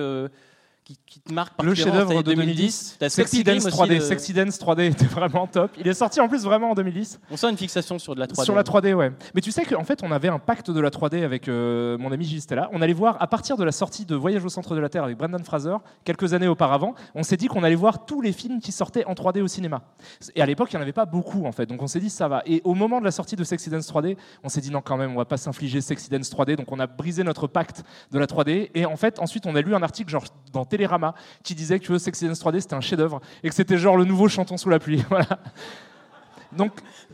qui, 0.87 0.97
qui 1.05 1.19
te 1.21 1.33
marque 1.33 1.61
le 1.64 1.75
chef-d'œuvre 1.75 2.23
de 2.23 2.31
année 2.31 2.45
2010 2.47 2.97
T'as 3.00 3.09
Sexy 3.09 3.40
Scott 3.40 3.47
Dance 3.47 3.64
Pilgrim 3.64 3.83
aussi 3.83 3.90
3D 3.90 3.95
de- 3.97 4.00
Sexy 4.05 4.33
Dance 4.33 4.61
3D 4.61 4.81
était 4.93 5.05
vraiment 5.07 5.49
top 5.49 5.73
il 5.78 5.88
est 5.88 5.95
sorti 5.95 6.21
en 6.21 6.28
plus 6.28 6.45
vraiment 6.45 6.71
en 6.71 6.75
2010 6.75 7.19
On 7.33 7.37
sent 7.37 7.50
une 7.50 7.57
fixation 7.57 7.99
sur 7.99 8.14
de 8.14 8.21
la 8.21 8.26
3D. 8.28 8.45
Sur 8.45 8.55
la 8.55 8.62
3D, 8.62 8.95
ouais. 8.95 9.11
Mais 9.35 9.40
tu 9.40 9.50
sais 9.50 9.64
qu'en 9.64 9.83
fait, 9.83 10.05
on 10.05 10.12
avait 10.12 10.28
un 10.28 10.38
pacte 10.38 10.71
de 10.71 10.81
la 10.81 10.90
3D 10.90 11.25
avec 11.25 11.49
euh, 11.49 11.99
mon 11.99 12.12
ami 12.12 12.25
Gilles 12.25 12.40
Stella. 12.40 12.71
On 12.73 12.81
allait 12.83 12.93
voir, 12.93 13.16
à 13.21 13.26
partir 13.26 13.57
de 13.57 13.64
la 13.64 13.73
sortie 13.73 14.05
de 14.07 14.14
Voyage 14.14 14.45
au 14.45 14.49
centre 14.49 14.76
de 14.76 14.81
la 14.81 14.88
Terre 14.88 15.02
avec 15.02 15.19
Brendan 15.19 15.43
Fraser, 15.43 15.76
quelques 16.05 16.35
années 16.35 16.47
auparavant, 16.47 16.95
on 17.16 17.25
s'est 17.25 17.37
dit 17.37 17.49
qu'on 17.49 17.64
allait 17.64 17.75
voir 17.75 18.07
tous 18.07 18.21
les 18.21 18.33
films 18.33 18.61
qui 18.61 18.71
sortaient 18.71 19.05
en 19.07 19.14
3D 19.14 19.43
au 19.43 19.49
cinéma. 19.49 19.83
Et 20.37 20.43
à 20.43 20.47
l'époque, 20.47 20.73
il 20.73 20.76
n'y 20.76 20.78
en 20.78 20.83
avait 20.83 20.93
pas 20.93 21.05
beaucoup, 21.07 21.47
en 21.47 21.52
fait. 21.52 21.66
Donc 21.66 21.83
on 21.83 21.88
s'est 21.88 22.00
dit, 22.00 22.11
ça 22.11 22.28
va. 22.28 22.43
Et 22.47 22.61
au 22.64 22.75
moment 22.75 23.00
de 23.00 23.05
la 23.05 23.11
sortie 23.11 23.35
de 23.35 23.43
Sexy 23.43 23.71
Dance 23.71 23.90
3D, 23.93 24.16
on 24.45 24.49
s'est 24.49 24.61
dit, 24.61 24.71
non, 24.71 24.83
quand 24.83 24.97
même, 24.97 25.11
on 25.12 25.16
va 25.16 25.25
pas 25.25 25.37
s'infliger 25.37 25.81
Sexy 25.81 26.11
Dance 26.11 26.31
3D. 26.31 26.55
Donc 26.57 26.71
on 26.71 26.78
a 26.78 26.87
brisé 26.87 27.25
notre 27.25 27.49
pacte 27.49 27.83
de 28.12 28.19
la 28.21 28.26
3D. 28.26 28.71
Et 28.75 28.87
en 28.87 28.97
fait, 28.97 29.19
ensuite, 29.19 29.47
on 29.47 29.57
a 29.57 29.61
lu 29.61 29.75
un 29.75 29.83
article, 29.83 30.11
genre, 30.11 30.25
dans 30.52 30.64
Télérama, 30.76 31.14
qui 31.42 31.54
disait 31.54 31.80
que 31.80 31.97
Sexy 31.99 32.26
Dance 32.26 32.40
3D, 32.40 32.61
c'était 32.61 32.75
un 32.75 32.80
chef-d'œuvre. 32.80 33.21
Et 33.42 33.49
que 33.49 33.54
c'était 33.54 33.78
genre 33.78 33.97
le 33.97 34.04
nouveau 34.04 34.28
Chantons 34.28 34.56
sous 34.56 34.68
la 34.71 34.78
pluie. 34.78 35.02
Voilà. 35.11 35.38
Donc 36.56 36.73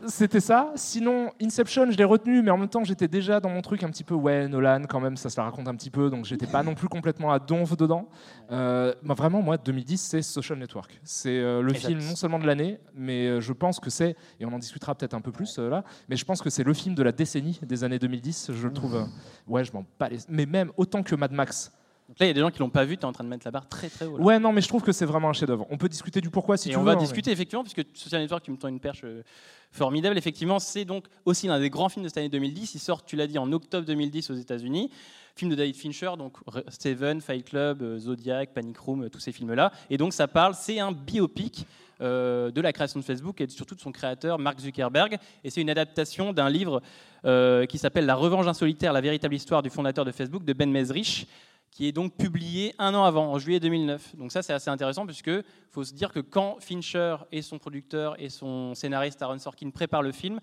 c'était 0.08 0.40
ça. 0.40 0.72
Sinon, 0.76 1.30
Inception, 1.42 1.90
je 1.90 1.96
l'ai 1.96 2.04
retenu, 2.04 2.42
mais 2.42 2.50
en 2.50 2.58
même 2.58 2.68
temps, 2.68 2.84
j'étais 2.84 3.08
déjà 3.08 3.40
dans 3.40 3.48
mon 3.48 3.62
truc 3.62 3.82
un 3.82 3.88
petit 3.90 4.04
peu, 4.04 4.14
ouais, 4.14 4.46
Nolan, 4.46 4.82
quand 4.88 5.00
même, 5.00 5.16
ça 5.16 5.30
se 5.30 5.36
la 5.38 5.44
raconte 5.44 5.66
un 5.68 5.74
petit 5.74 5.90
peu, 5.90 6.10
donc 6.10 6.26
j'étais 6.26 6.46
pas 6.46 6.62
non 6.62 6.74
plus 6.74 6.86
complètement 6.88 7.32
à 7.32 7.38
donf 7.38 7.76
dedans. 7.76 8.08
Euh, 8.50 8.94
bah, 9.02 9.14
vraiment, 9.14 9.40
moi, 9.42 9.56
2010, 9.56 9.96
c'est 10.00 10.22
Social 10.22 10.58
Network. 10.58 11.00
C'est 11.02 11.38
euh, 11.38 11.62
le 11.62 11.70
Exact. 11.72 11.88
film 11.88 12.00
non 12.00 12.14
seulement 12.14 12.38
de 12.38 12.46
l'année, 12.46 12.78
mais 12.94 13.26
euh, 13.26 13.40
je 13.40 13.52
pense 13.54 13.80
que 13.80 13.90
c'est, 13.90 14.16
et 14.38 14.44
on 14.44 14.52
en 14.52 14.58
discutera 14.58 14.94
peut-être 14.94 15.14
un 15.14 15.20
peu 15.22 15.32
plus 15.32 15.58
euh, 15.58 15.70
là, 15.70 15.82
mais 16.08 16.16
je 16.16 16.24
pense 16.26 16.42
que 16.42 16.50
c'est 16.50 16.62
le 16.64 16.74
film 16.74 16.94
de 16.94 17.02
la 17.02 17.10
décennie 17.12 17.58
des 17.62 17.84
années 17.84 17.98
2010. 17.98 18.50
Je 18.52 18.66
le 18.68 18.72
trouve, 18.72 19.08
ouais, 19.48 19.64
je 19.64 19.72
m'en 19.72 19.84
bats 19.98 20.08
les- 20.10 20.18
Mais 20.28 20.46
même 20.46 20.70
autant 20.76 21.02
que 21.02 21.14
Mad 21.16 21.32
Max. 21.32 21.72
Donc 22.12 22.18
là, 22.20 22.26
il 22.26 22.28
y 22.28 22.30
a 22.30 22.34
des 22.34 22.40
gens 22.40 22.50
qui 22.50 22.58
l'ont 22.58 22.68
pas 22.68 22.84
vu, 22.84 22.98
tu 22.98 23.02
es 23.02 23.04
en 23.06 23.12
train 23.12 23.24
de 23.24 23.28
mettre 23.30 23.46
la 23.46 23.50
barre 23.50 23.66
très 23.66 23.88
très 23.88 24.04
haut. 24.04 24.18
là. 24.18 24.22
Ouais, 24.22 24.38
non, 24.38 24.52
mais 24.52 24.60
je 24.60 24.68
trouve 24.68 24.82
que 24.82 24.92
c'est 24.92 25.06
vraiment 25.06 25.30
un 25.30 25.32
chef-d'œuvre. 25.32 25.66
On 25.70 25.78
peut 25.78 25.88
discuter 25.88 26.20
du 26.20 26.28
pourquoi 26.28 26.58
si 26.58 26.68
et 26.68 26.72
tu 26.72 26.76
on 26.76 26.80
veux. 26.80 26.86
va 26.86 26.92
hein, 26.92 26.94
mais- 26.96 27.02
discuter 27.02 27.30
effectivement, 27.30 27.62
puisque 27.64 27.82
Social 27.94 28.20
Network, 28.20 28.42
tu 28.44 28.50
me 28.50 28.58
tends 28.58 28.68
une 28.68 28.80
perche 28.80 29.00
euh, 29.04 29.22
formidable. 29.70 30.18
Effectivement, 30.18 30.58
c'est 30.58 30.84
donc 30.84 31.06
aussi 31.24 31.46
l'un 31.46 31.58
des 31.58 31.70
grands 31.70 31.88
films 31.88 32.02
de 32.04 32.08
cette 32.08 32.18
année 32.18 32.28
2010. 32.28 32.74
Il 32.74 32.78
sort, 32.80 33.02
tu 33.02 33.16
l'as 33.16 33.26
dit, 33.26 33.38
en 33.38 33.50
octobre 33.52 33.86
2010 33.86 34.30
aux 34.30 34.34
États-Unis. 34.34 34.90
Film 35.34 35.50
de 35.50 35.56
David 35.56 35.74
Fincher, 35.76 36.10
donc 36.18 36.36
Seven, 36.68 37.22
Fight 37.22 37.46
Club, 37.48 37.80
euh, 37.80 37.98
Zodiac, 37.98 38.52
Panic 38.52 38.76
Room, 38.76 39.04
euh, 39.04 39.08
tous 39.08 39.20
ces 39.20 39.32
films-là. 39.32 39.72
Et 39.88 39.96
donc 39.96 40.12
ça 40.12 40.28
parle, 40.28 40.52
c'est 40.54 40.78
un 40.78 40.92
biopic 40.92 41.66
euh, 42.02 42.50
de 42.50 42.60
la 42.60 42.70
création 42.74 43.00
de 43.00 43.04
Facebook 43.04 43.40
et 43.40 43.48
surtout 43.48 43.74
de 43.74 43.80
son 43.80 43.92
créateur 43.92 44.38
Mark 44.38 44.60
Zuckerberg. 44.60 45.16
Et 45.42 45.48
c'est 45.48 45.62
une 45.62 45.70
adaptation 45.70 46.34
d'un 46.34 46.50
livre 46.50 46.82
euh, 47.24 47.64
qui 47.64 47.78
s'appelle 47.78 48.04
La 48.04 48.14
Revanche 48.14 48.44
d'un 48.44 48.52
solitaire, 48.52 48.92
la 48.92 49.00
véritable 49.00 49.34
histoire 49.34 49.62
du 49.62 49.70
fondateur 49.70 50.04
de 50.04 50.12
Facebook, 50.12 50.44
de 50.44 50.52
Ben 50.52 50.70
Mezrich 50.70 51.26
qui 51.72 51.88
est 51.88 51.92
donc 51.92 52.16
publié 52.16 52.74
un 52.78 52.94
an 52.94 53.04
avant, 53.04 53.32
en 53.32 53.38
juillet 53.38 53.58
2009. 53.58 54.16
Donc 54.16 54.30
ça, 54.30 54.42
c'est 54.42 54.52
assez 54.52 54.70
intéressant, 54.70 55.06
puisque 55.06 55.30
faut 55.70 55.82
se 55.82 55.94
dire 55.94 56.12
que 56.12 56.20
quand 56.20 56.58
Fincher 56.60 57.16
et 57.32 57.42
son 57.42 57.58
producteur 57.58 58.14
et 58.20 58.28
son 58.28 58.74
scénariste 58.74 59.20
Aaron 59.22 59.38
Sorkin 59.38 59.70
préparent 59.70 60.02
le 60.02 60.12
film, 60.12 60.38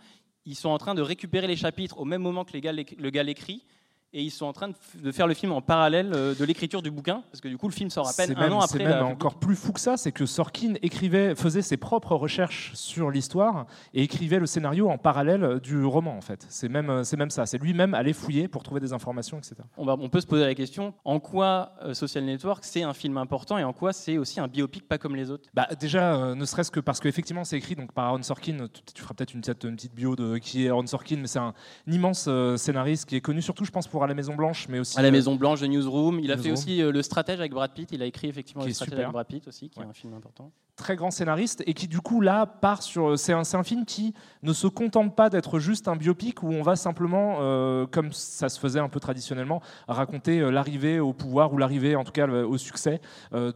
ils 0.45 0.55
sont 0.55 0.69
en 0.69 0.79
train 0.79 0.95
de 0.95 1.03
récupérer 1.03 1.45
les 1.45 1.55
chapitres 1.55 1.99
au 1.99 2.05
même 2.05 2.23
moment 2.23 2.43
que 2.43 2.51
le 2.53 3.09
gars 3.11 3.23
l'écrit, 3.23 3.63
et 4.13 4.23
ils 4.23 4.31
sont 4.31 4.45
en 4.45 4.53
train 4.53 4.69
de 5.03 5.11
faire 5.11 5.27
le 5.27 5.33
film 5.33 5.51
en 5.51 5.61
parallèle 5.61 6.11
euh, 6.15 6.33
de 6.33 6.43
l'écriture 6.45 6.81
du 6.81 6.89
bouquin, 6.91 7.23
parce 7.31 7.41
que 7.41 7.47
du 7.47 7.57
coup, 7.57 7.67
le 7.67 7.73
film 7.73 7.89
sort 7.89 8.07
à 8.07 8.13
peine 8.13 8.27
C'est 8.27 8.35
un 8.35 8.39
même, 8.39 8.53
an 8.53 8.61
c'est 8.61 8.75
après. 8.81 8.89
même 8.89 8.99
la- 8.99 9.05
encore 9.05 9.35
plus 9.35 9.55
fou 9.55 9.71
que 9.71 9.79
ça, 9.79 9.97
c'est 9.97 10.11
que 10.11 10.25
Sorkin 10.25 10.73
écrivait, 10.81 11.35
faisait 11.35 11.61
ses 11.61 11.77
propres 11.77 12.15
recherches 12.15 12.71
sur 12.73 13.11
l'histoire 13.11 13.67
et 13.93 14.01
écrivait 14.03 14.39
le 14.39 14.45
scénario 14.47 14.89
en 14.89 14.97
parallèle 14.97 15.59
du 15.59 15.83
roman 15.83 16.17
en 16.17 16.21
fait. 16.21 16.45
C'est 16.49 16.69
même, 16.69 17.03
c'est 17.03 17.17
même 17.17 17.29
ça. 17.29 17.45
C'est 17.45 17.57
lui-même 17.59 17.93
aller 17.93 18.13
fouiller 18.13 18.47
pour 18.47 18.63
trouver 18.63 18.79
des 18.81 18.93
informations, 18.93 19.37
etc. 19.37 19.55
on, 19.77 19.85
va- 19.85 19.95
on 19.99 20.09
peut 20.09 20.21
se 20.21 20.27
poser 20.27 20.43
la 20.45 20.55
question 20.55 20.93
en 21.05 21.19
quoi 21.19 21.73
euh, 21.83 21.93
Social 21.93 22.23
Network 22.25 22.63
c'est 22.65 22.83
un 22.83 22.93
film 22.93 23.17
important 23.17 23.57
et 23.57 23.63
en 23.63 23.73
quoi 23.73 23.93
c'est 23.93 24.17
aussi 24.17 24.39
un 24.39 24.47
biopic 24.47 24.87
pas 24.87 24.97
comme 24.97 25.15
les 25.15 25.29
autres? 25.29 25.49
Bah, 25.53 25.67
déjà, 25.79 26.15
euh, 26.15 26.35
ne 26.35 26.45
serait-ce 26.45 26.71
que 26.71 26.79
parce 26.79 26.99
qu'effectivement, 26.99 27.43
c'est 27.43 27.57
écrit 27.57 27.75
donc, 27.75 27.91
par 27.91 28.05
Aaron 28.05 28.23
Sorkin. 28.23 28.67
Tu, 28.73 28.81
tu 28.93 29.01
feras 29.01 29.13
peut-être 29.13 29.33
une 29.33 29.41
petite, 29.41 29.63
une 29.63 29.75
petite 29.75 29.93
bio 29.93 30.15
de 30.15 30.37
qui 30.39 30.65
est 30.65 30.69
Aaron 30.69 30.87
Sorkin, 30.87 31.17
mais 31.17 31.27
c'est 31.27 31.39
un 31.39 31.53
immense 31.87 32.25
euh, 32.27 32.57
scénariste 32.57 33.07
qui 33.07 33.15
est 33.15 33.21
connu 33.21 33.41
surtout, 33.41 33.65
je 33.65 33.71
pense, 33.71 33.87
pour 33.87 33.98
À 34.03 34.07
la 34.07 34.13
Maison 34.13 34.35
Blanche, 34.35 34.67
mais 34.69 34.79
aussi 34.79 34.97
à 34.97 35.01
la 35.01 35.07
euh, 35.09 35.11
Maison 35.11 35.35
Blanche 35.35 35.61
de 35.61 35.67
Newsroom. 35.67 36.19
Il 36.19 36.31
a 36.31 36.37
fait 36.37 36.51
aussi 36.51 36.81
euh, 36.81 36.91
le 36.91 37.01
stratège 37.01 37.39
avec 37.39 37.51
Brad 37.53 37.71
Pitt. 37.73 37.89
Il 37.91 38.01
a 38.01 38.05
écrit 38.05 38.27
effectivement 38.27 38.63
le 38.65 38.71
stratège 38.71 38.91
super. 38.93 39.05
avec 39.07 39.13
Brad 39.13 39.27
Pitt 39.27 39.47
aussi, 39.47 39.69
qui 39.69 39.79
Ouais. 39.79 39.85
est 39.85 39.89
un 39.89 39.93
film 39.93 40.13
important. 40.13 40.51
très 40.75 40.95
grand 40.95 41.11
scénariste 41.11 41.61
et 41.67 41.73
qui 41.73 41.89
du 41.89 41.99
coup 41.99 42.21
là 42.21 42.45
part 42.45 42.81
sur 42.83 43.19
c'est 43.19 43.33
un, 43.33 43.43
c'est 43.43 43.57
un 43.57 43.63
film 43.65 43.83
qui 43.85 44.13
ne 44.43 44.53
se 44.53 44.65
contente 44.65 45.13
pas 45.13 45.29
d'être 45.29 45.59
juste 45.59 45.89
un 45.89 45.97
biopic 45.97 46.41
où 46.41 46.53
on 46.53 46.61
va 46.61 46.77
simplement 46.77 47.39
euh, 47.41 47.85
comme 47.85 48.13
ça 48.13 48.47
se 48.47 48.57
faisait 48.57 48.79
un 48.79 48.87
peu 48.87 49.01
traditionnellement 49.01 49.61
raconter 49.89 50.39
euh, 50.39 50.51
l'arrivée 50.51 51.01
au 51.01 51.11
pouvoir 51.11 51.51
ou 51.51 51.57
l'arrivée 51.57 51.97
en 51.97 52.05
tout 52.05 52.13
cas 52.13 52.27
au 52.29 52.57
succès 52.57 53.01
euh, 53.33 53.51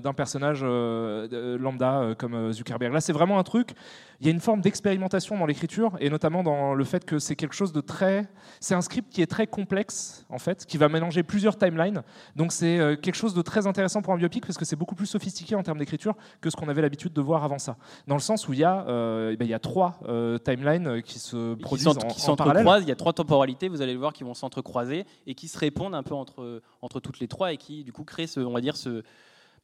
d'un 0.00 0.12
personnage 0.14 0.60
euh, 0.62 1.58
lambda 1.58 1.98
euh, 2.00 2.14
comme 2.14 2.34
euh, 2.34 2.52
Zuckerberg 2.52 2.94
là 2.94 3.00
c'est 3.02 3.12
vraiment 3.12 3.38
un 3.38 3.42
truc 3.44 3.74
il 4.20 4.26
y 4.26 4.30
a 4.30 4.32
une 4.32 4.40
forme 4.40 4.60
d'expérimentation 4.60 5.38
dans 5.38 5.46
l'écriture 5.46 5.96
et 6.00 6.10
notamment 6.10 6.42
dans 6.42 6.74
le 6.74 6.84
fait 6.84 7.04
que 7.04 7.18
c'est 7.18 7.36
quelque 7.36 7.54
chose 7.54 7.72
de 7.72 7.80
très 7.80 8.28
c'est 8.60 8.74
un 8.74 8.80
script 8.80 9.12
qui 9.12 9.22
est 9.22 9.26
très 9.26 9.46
complexe 9.46 10.24
en 10.28 10.38
fait 10.38 10.66
qui 10.66 10.78
va 10.78 10.88
mélanger 10.88 11.22
plusieurs 11.22 11.56
timelines 11.56 12.02
donc 12.34 12.52
c'est 12.52 12.78
euh, 12.78 12.96
quelque 12.96 13.14
chose 13.14 13.34
de 13.34 13.42
très 13.42 13.66
intéressant 13.66 14.02
pour 14.02 14.12
un 14.12 14.16
biopic 14.16 14.46
parce 14.46 14.58
que 14.58 14.64
c'est 14.64 14.76
beaucoup 14.76 14.94
plus 14.94 15.06
sophistiqué 15.06 15.54
en 15.54 15.62
termes 15.62 15.78
d'écriture 15.78 16.14
que 16.40 16.50
ce 16.50 16.56
qu'on 16.56 16.68
avait 16.68 16.82
l'habitude 16.82 17.12
de 17.12 17.20
voir 17.20 17.44
avant 17.44 17.58
ça. 17.58 17.76
Dans 18.06 18.14
le 18.14 18.20
sens 18.20 18.48
où 18.48 18.52
il 18.52 18.60
y 18.60 18.64
a, 18.64 18.86
euh, 18.88 19.30
eh 19.32 19.36
ben, 19.36 19.44
il 19.44 19.50
y 19.50 19.54
a 19.54 19.58
trois 19.58 19.98
euh, 20.08 20.38
timelines 20.38 20.86
euh, 20.86 21.00
qui 21.00 21.18
se 21.18 21.54
produisent 21.54 21.88
en, 21.88 21.94
qui 21.94 22.28
en 22.28 22.36
parallèle. 22.36 22.66
Il 22.82 22.88
y 22.88 22.92
a 22.92 22.96
trois 22.96 23.12
temporalités, 23.12 23.68
vous 23.68 23.82
allez 23.82 23.92
le 23.92 23.98
voir, 23.98 24.12
qui 24.12 24.24
vont 24.24 24.34
s'entrecroiser 24.34 25.06
et 25.26 25.34
qui 25.34 25.48
se 25.48 25.58
répondent 25.58 25.94
un 25.94 26.02
peu 26.02 26.14
entre, 26.14 26.62
entre 26.82 27.00
toutes 27.00 27.20
les 27.20 27.28
trois 27.28 27.52
et 27.52 27.56
qui, 27.56 27.84
du 27.84 27.92
coup, 27.92 28.04
créent, 28.04 28.26
ce, 28.26 28.40
on 28.40 28.52
va 28.52 28.60
dire, 28.60 28.76
ce, 28.76 29.02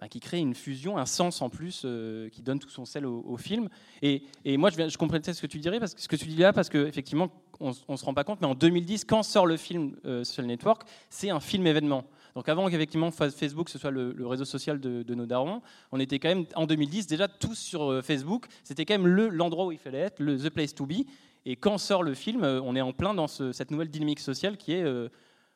qui 0.09 0.21
crée 0.21 0.39
une 0.39 0.55
fusion, 0.55 0.99
un 0.99 1.07
sens 1.07 1.43
en 1.43 1.49
plus 1.51 1.83
euh, 1.85 2.29
qui 2.31 2.43
donne 2.43 2.59
tout 2.59 2.69
son 2.71 2.85
sel 2.85 3.07
au, 3.07 3.37
film. 3.37 3.69
Et, 4.03 4.23
moi, 4.47 4.71
je, 4.71 4.89
je 4.89 4.99
complétais 4.99 5.33
ce 5.33 5.43
que 5.43 5.47
tu 5.47 5.59
dirais, 5.59 5.79
parce 5.79 5.95
que 5.95 6.01
ce 6.01 6.09
que 6.09 6.17
tu 6.17 6.27
dis 6.27 6.37
là, 6.37 6.53
parce 6.53 6.69
qu'effectivement, 6.69 7.31
on, 7.61 7.73
ne 7.89 7.97
se 7.97 8.05
rend 8.05 8.15
pas 8.15 8.25
compte, 8.25 8.41
mais 8.41 8.47
en 8.47 8.55
2010, 8.55 9.05
quand 9.05 9.23
sort 9.23 9.47
le 9.47 9.57
film 9.57 9.97
euh, 10.05 10.25
Social 10.25 10.47
Network, 10.47 10.83
c'est 11.11 11.31
un 11.31 11.41
film 11.41 11.67
événement. 11.67 12.05
Donc 12.35 12.49
avant 12.49 12.69
qu'effectivement 12.71 13.11
fa- 13.11 13.31
Facebook 13.31 13.69
ce 13.69 13.79
soit 13.79 13.91
le, 13.91 14.15
réseau 14.27 14.47
social 14.47 14.81
de, 14.81 15.15
nos 15.15 15.27
darons, 15.27 15.61
on 15.93 16.01
était 16.01 16.19
quand 16.19 16.29
même 16.29 16.47
en 16.55 16.67
2010 16.67 17.07
déjà 17.07 17.29
tous 17.29 17.59
sur 17.59 17.91
euh, 17.91 18.03
Facebook. 18.03 18.47
C'était 18.65 18.85
quand 18.87 18.95
même 18.95 19.07
le- 19.07 19.29
l'endroit 19.29 19.67
où 19.67 19.73
il 19.73 19.79
fallait 19.79 19.99
être, 19.99 20.19
le 20.21 20.39
the 20.39 20.49
place 20.49 20.75
to 20.75 20.87
be. 20.87 21.05
Et 21.45 21.57
quand 21.57 21.77
sort 21.77 22.03
le 22.03 22.15
film, 22.15 22.43
euh, 22.43 22.61
on 22.63 22.75
est 22.75 22.81
en 22.81 22.93
plein 22.93 23.13
dans 23.15 23.29
ce- 23.29 23.53
cette 23.53 23.71
nouvelle 23.71 23.91
dynamique 23.91 24.21
sociale 24.21 24.57
qui 24.57 24.73
est 24.73 24.85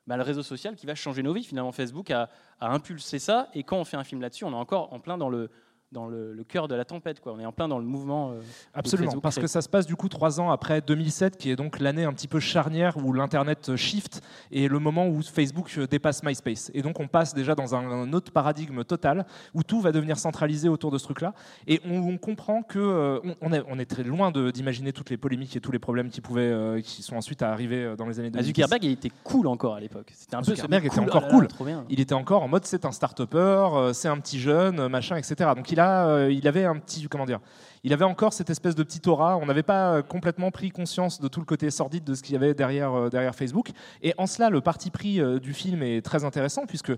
bah, 0.06 0.16
le 0.16 0.22
réseau 0.22 0.42
social 0.42 0.76
qui 0.76 0.86
va 0.86 0.94
changer 0.94 1.22
nos 1.22 1.32
vies. 1.32 1.44
Finalement, 1.44 1.72
Facebook 1.72 2.10
a, 2.10 2.28
a 2.60 2.72
impulsé 2.72 3.18
ça. 3.18 3.48
Et 3.54 3.62
quand 3.62 3.76
on 3.76 3.84
fait 3.84 3.96
un 3.96 4.04
film 4.04 4.20
là-dessus, 4.20 4.44
on 4.44 4.52
est 4.52 4.56
encore 4.56 4.92
en 4.92 5.00
plein 5.00 5.18
dans 5.18 5.28
le 5.28 5.50
dans 5.92 6.06
le, 6.08 6.32
le 6.32 6.44
cœur 6.44 6.68
de 6.68 6.74
la 6.74 6.84
tempête. 6.84 7.20
Quoi. 7.20 7.32
On 7.32 7.38
est 7.40 7.46
en 7.46 7.52
plein 7.52 7.68
dans 7.68 7.78
le 7.78 7.84
mouvement. 7.84 8.30
euh, 8.32 8.40
Absolument, 8.74 9.06
Facebook 9.10 9.22
parce 9.22 9.36
que 9.38 9.46
ça 9.46 9.62
se 9.62 9.68
passe 9.68 9.86
du 9.86 9.94
coup 9.96 10.08
trois 10.08 10.40
ans 10.40 10.50
après 10.50 10.80
2007, 10.80 11.36
qui 11.36 11.50
est 11.50 11.56
donc 11.56 11.78
l'année 11.78 12.04
un 12.04 12.12
petit 12.12 12.26
peu 12.28 12.40
charnière 12.40 12.96
où 12.96 13.12
l'internet 13.12 13.68
euh, 13.68 13.76
shift 13.76 14.20
et 14.50 14.68
le 14.68 14.78
moment 14.80 15.06
où 15.08 15.22
Facebook 15.22 15.72
euh, 15.78 15.86
dépasse 15.86 16.22
MySpace. 16.24 16.70
Et 16.74 16.82
donc 16.82 16.98
on 17.00 17.06
passe 17.06 17.34
déjà 17.34 17.54
dans 17.54 17.74
un, 17.74 17.88
un 17.88 18.12
autre 18.12 18.32
paradigme 18.32 18.82
total 18.84 19.26
où 19.54 19.62
tout 19.62 19.80
va 19.80 19.92
devenir 19.92 20.18
centralisé 20.18 20.68
autour 20.68 20.90
de 20.90 20.98
ce 20.98 21.04
truc-là. 21.04 21.34
Et 21.68 21.80
on, 21.86 21.98
on 21.98 22.18
comprend 22.18 22.62
que 22.62 22.78
euh, 22.78 23.20
on, 23.40 23.52
est, 23.52 23.62
on 23.68 23.78
est 23.78 23.86
très 23.86 24.02
loin 24.02 24.32
d'imaginer 24.32 24.92
toutes 24.92 25.10
les 25.10 25.16
polémiques 25.16 25.54
et 25.56 25.60
tous 25.60 25.72
les 25.72 25.78
problèmes 25.78 26.10
qui 26.10 26.20
pouvaient, 26.20 26.42
euh, 26.42 26.80
qui 26.80 27.02
sont 27.02 27.16
ensuite 27.16 27.42
arrivés 27.42 27.94
dans 27.96 28.06
les 28.06 28.18
années 28.18 28.30
Ah, 28.34 28.38
2010. 28.42 28.46
Zuckerberg, 28.48 28.84
il 28.84 28.90
était 28.92 29.12
cool 29.22 29.46
encore 29.46 29.74
à 29.76 29.80
l'époque. 29.80 30.12
C'était 30.14 30.34
un 30.36 30.42
peu 30.42 30.54
Zuckerberg 30.54 30.84
était 30.84 30.96
cool. 30.96 31.04
encore 31.04 31.22
Oh 31.32 31.40
là 31.40 31.42
là, 31.42 31.48
cool. 31.58 31.84
il 31.88 32.00
était 32.00 32.14
encore 32.14 32.42
en 32.42 32.48
mode 32.48 32.64
c'est 32.64 32.84
un 32.84 32.92
start-upper, 32.92 33.90
c'est 33.92 34.08
un 34.08 34.18
petit 34.18 34.40
jeune, 34.40 34.88
machin, 34.88 35.16
etc. 35.16 35.50
Donc 35.56 35.70
il, 35.70 35.75
euh, 35.84 36.32
il 36.32 36.46
avait 36.48 36.64
un 36.64 36.76
petit, 36.78 37.06
comment 37.08 37.26
dire, 37.26 37.40
il 37.84 37.92
avait 37.92 38.04
encore 38.04 38.32
cette 38.32 38.50
espèce 38.50 38.74
de 38.74 38.82
petit 38.82 39.08
aura. 39.08 39.36
On 39.36 39.46
n'avait 39.46 39.62
pas 39.62 39.94
euh, 39.94 40.02
complètement 40.02 40.50
pris 40.50 40.70
conscience 40.70 41.20
de 41.20 41.28
tout 41.28 41.40
le 41.40 41.46
côté 41.46 41.70
sordide 41.70 42.04
de 42.04 42.14
ce 42.14 42.22
qu'il 42.22 42.34
y 42.34 42.36
avait 42.36 42.54
derrière, 42.54 42.92
euh, 42.94 43.08
derrière 43.08 43.34
Facebook. 43.34 43.70
Et 44.02 44.14
en 44.18 44.26
cela, 44.26 44.50
le 44.50 44.60
parti 44.60 44.90
pris 44.90 45.20
du 45.40 45.52
film 45.52 45.82
est 45.82 46.02
très 46.02 46.24
intéressant 46.24 46.66
puisque 46.66 46.92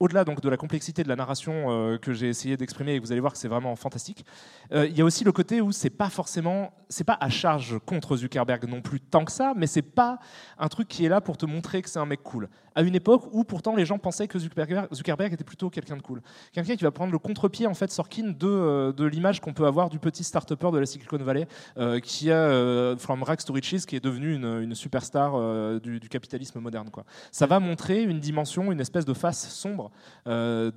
au-delà 0.00 0.24
donc 0.24 0.40
de 0.40 0.48
la 0.48 0.56
complexité 0.56 1.02
de 1.02 1.08
la 1.08 1.16
narration 1.16 1.98
que 2.02 2.12
j'ai 2.12 2.28
essayé 2.28 2.56
d'exprimer 2.56 2.94
et 2.94 2.98
vous 2.98 3.12
allez 3.12 3.20
voir 3.20 3.32
que 3.32 3.38
c'est 3.38 3.48
vraiment 3.48 3.76
fantastique, 3.76 4.24
il 4.72 4.96
y 4.96 5.00
a 5.00 5.04
aussi 5.04 5.24
le 5.24 5.32
côté 5.32 5.60
où 5.60 5.72
c'est 5.72 5.90
pas 5.90 6.10
forcément, 6.10 6.72
c'est 6.88 7.04
pas 7.04 7.16
à 7.20 7.30
charge 7.30 7.78
contre 7.86 8.16
Zuckerberg 8.16 8.68
non 8.68 8.82
plus 8.82 9.00
tant 9.00 9.24
que 9.24 9.32
ça, 9.32 9.52
mais 9.56 9.66
c'est 9.66 9.82
pas 9.82 10.18
un 10.58 10.68
truc 10.68 10.88
qui 10.88 11.04
est 11.04 11.08
là 11.08 11.20
pour 11.20 11.36
te 11.36 11.46
montrer 11.46 11.80
que 11.80 11.88
c'est 11.88 12.00
un 12.00 12.06
mec 12.06 12.22
cool. 12.22 12.48
À 12.74 12.82
une 12.82 12.94
époque 12.94 13.22
où 13.32 13.44
pourtant 13.44 13.76
les 13.76 13.86
gens 13.86 13.98
pensaient 13.98 14.26
que 14.26 14.38
Zuckerberg, 14.38 14.88
Zuckerberg 14.92 15.32
était 15.32 15.44
plutôt 15.44 15.70
quelqu'un 15.70 15.96
de 15.96 16.02
cool, 16.02 16.20
quelqu'un 16.52 16.74
qui 16.76 16.82
va 16.84 16.90
prendre 16.90 17.12
le 17.12 17.18
contre-pied 17.18 17.66
en 17.66 17.74
fait 17.74 17.90
Sorkin 17.90 18.30
de, 18.30 18.46
euh, 18.46 18.92
de 18.92 19.04
l'image 19.04 19.40
qu'on 19.40 19.52
peut 19.52 19.66
avoir 19.66 19.90
du 19.90 19.98
petit 19.98 20.24
start-upper 20.24 20.70
de 20.72 20.78
la 20.78 20.86
Silicon 20.86 21.18
Valley 21.18 21.46
euh, 21.78 22.00
qui 22.00 22.30
a 22.32 22.36
euh, 22.36 22.96
from 22.96 23.22
rags 23.22 23.44
to 23.44 23.52
riches 23.52 23.86
qui 23.86 23.94
est 23.96 24.04
devenu 24.04 24.34
une, 24.34 24.60
une 24.62 24.74
superstar 24.74 25.34
euh, 25.36 25.78
du, 25.78 26.00
du 26.00 26.08
capitalisme 26.08 26.58
moderne 26.60 26.90
quoi. 26.90 27.04
Ça 27.30 27.46
va 27.46 27.60
montrer 27.60 28.02
une 28.02 28.18
dimension, 28.20 28.72
une 28.72 28.80
espèce 28.80 29.04
de 29.04 29.14
face 29.14 29.48
sombre 29.50 29.90
de, 30.26 30.70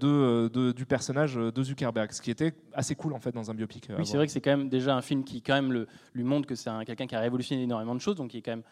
de- 0.50 0.72
du 0.72 0.86
personnage 0.86 1.36
de 1.36 1.64
Zuckerberg, 1.64 2.12
ce 2.12 2.22
qui 2.22 2.32
était 2.32 2.54
assez 2.74 2.96
cool 2.96 3.14
en 3.14 3.20
fait 3.20 3.32
dans 3.32 3.50
un 3.50 3.54
biopic. 3.54 3.88
Oui, 3.98 4.06
c'est 4.06 4.18
vrai 4.18 4.26
que 4.28 4.32
c'est 4.32 4.42
quand 4.42 4.56
même 4.56 4.70
déjà 4.70 4.96
un 4.96 5.02
film 5.02 5.24
qui 5.24 5.42
quand 5.42 5.54
même 5.56 5.72
le- 5.72 5.88
lui 6.14 6.24
montre 6.24 6.48
que 6.48 6.56
c'est 6.56 6.70
un- 6.70 6.84
quelqu'un 6.86 7.08
qui 7.08 7.16
a 7.16 7.20
révolutionné 7.20 7.64
énormément 7.64 7.96
de 7.96 8.02
choses, 8.02 8.16
donc 8.16 8.34
il 8.34 8.38
est 8.38 8.42
quand 8.42 8.52
même 8.52 8.64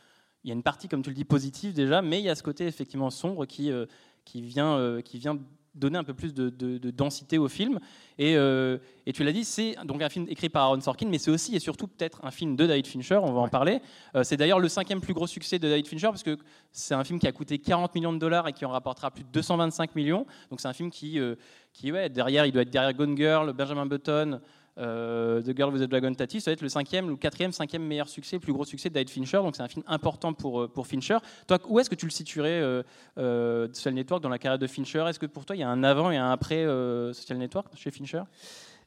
il 0.46 0.50
y 0.50 0.52
a 0.52 0.54
une 0.56 0.64
partie 0.64 0.88
comme 0.88 1.02
tu 1.02 1.10
le 1.10 1.16
dis 1.16 1.26
positive 1.26 1.74
déjà, 1.74 2.02
mais 2.02 2.20
il 2.20 2.24
y 2.26 2.30
a 2.30 2.36
ce 2.36 2.44
côté 2.44 2.66
effectivement 2.68 3.10
sombre 3.10 3.46
qui 3.46 3.72
euh, 3.72 3.86
qui 4.24 4.42
vient 4.42 4.78
euh, 4.78 5.02
qui 5.02 5.18
vient 5.18 5.38
donner 5.74 5.98
un 5.98 6.06
peu 6.06 6.14
plus 6.14 6.34
de, 6.34 6.50
de- 6.50 6.78
de 6.78 6.90
densité 6.90 7.38
au 7.38 7.50
film. 7.50 7.80
Et, 8.18 8.38
euh, 8.38 8.78
et 9.06 9.12
tu 9.12 9.26
l'as 9.26 9.34
dit, 9.34 9.44
c'est 9.44 9.76
donc 9.84 10.02
un 10.02 10.08
film 10.08 10.26
écrit 10.30 10.48
par 10.48 10.64
Aaron 10.64 10.80
Sorkin, 10.80 11.06
mais 11.10 11.18
c'est 11.18 11.32
aussi 11.32 11.54
et 11.54 11.60
surtout 11.60 11.88
peut-être 11.88 12.24
un 12.24 12.32
film 12.32 12.56
de 12.56 12.66
David 12.66 12.88
Fincher, 12.88 13.18
on 13.22 13.34
va 13.34 13.42
en 13.42 13.50
parler. 13.50 13.82
Euh, 14.16 14.24
c'est 14.24 14.38
d'ailleurs 14.38 14.60
le 14.60 14.70
cinquième 14.70 15.02
plus 15.02 15.14
gros 15.14 15.28
succès 15.28 15.60
de 15.60 15.68
David 15.68 15.86
Fincher, 15.88 16.08
parce 16.08 16.24
que 16.24 16.38
c'est 16.72 16.94
un 16.94 17.04
film 17.04 17.20
qui 17.20 17.28
a 17.28 17.34
coûté 17.34 17.60
40 17.60 17.94
millions 17.94 18.14
de 18.14 18.20
dollars 18.20 18.48
et 18.48 18.54
qui 18.54 18.64
en 18.64 18.70
rapportera 18.70 19.12
plus 19.12 19.26
de 19.26 19.30
225 19.34 19.96
millions. 19.96 20.26
Donc 20.50 20.62
c'est 20.62 20.70
un 20.70 20.74
film 20.74 20.90
qui, 20.92 21.20
euh, 21.20 21.36
qui 21.74 21.92
ouais, 21.92 22.08
derrière, 22.08 22.46
il 22.46 22.54
doit 22.54 22.62
être 22.62 22.70
derrière 22.70 22.94
Gone 22.94 23.18
Girl, 23.18 23.52
Benjamin 23.52 23.86
Button, 23.86 24.40
euh, 24.78 25.42
The 25.42 25.56
Girl 25.56 25.72
with 25.72 25.82
the 25.82 25.90
Dragon 25.90 26.14
Tattoo, 26.14 26.40
ça 26.40 26.52
va 26.52 26.54
être 26.54 26.62
le 26.62 26.70
cinquième, 26.70 27.10
le 27.10 27.16
quatrième, 27.16 27.52
cinquième 27.52 27.84
meilleur 27.84 28.10
succès, 28.10 28.36
le 28.36 28.42
plus 28.42 28.54
gros 28.54 28.66
succès 28.66 28.90
de 28.90 28.94
David 28.94 29.10
Fincher. 29.10 29.38
Donc 29.38 29.56
c'est 29.56 29.64
un 29.64 29.68
film 29.68 29.84
important 29.88 30.34
pour, 30.34 30.62
euh, 30.62 30.68
pour 30.68 30.88
Fincher. 30.88 31.18
Toi, 31.48 31.60
où 31.68 31.80
est-ce 31.80 31.90
que 31.90 31.96
tu 31.96 32.06
le 32.06 32.12
situerais, 32.12 32.84
euh, 33.18 33.68
Social 33.74 33.94
Network, 33.94 34.22
dans 34.22 34.30
la 34.30 34.40
carrière 34.40 34.60
de 34.60 34.68
Fincher? 34.68 35.06
Est-ce 35.08 35.20
que 35.20 35.26
pour 35.26 35.46
toi, 35.46 35.56
il 35.56 35.60
y 35.60 35.64
a 35.64 35.70
un 35.70 35.84
avant 35.84 36.12
et 36.12 36.18
un 36.18 36.32
après 36.32 36.66
Social 37.14 37.38
Network 37.38 37.68
chez 37.76 37.92
Fincher? 37.92 38.24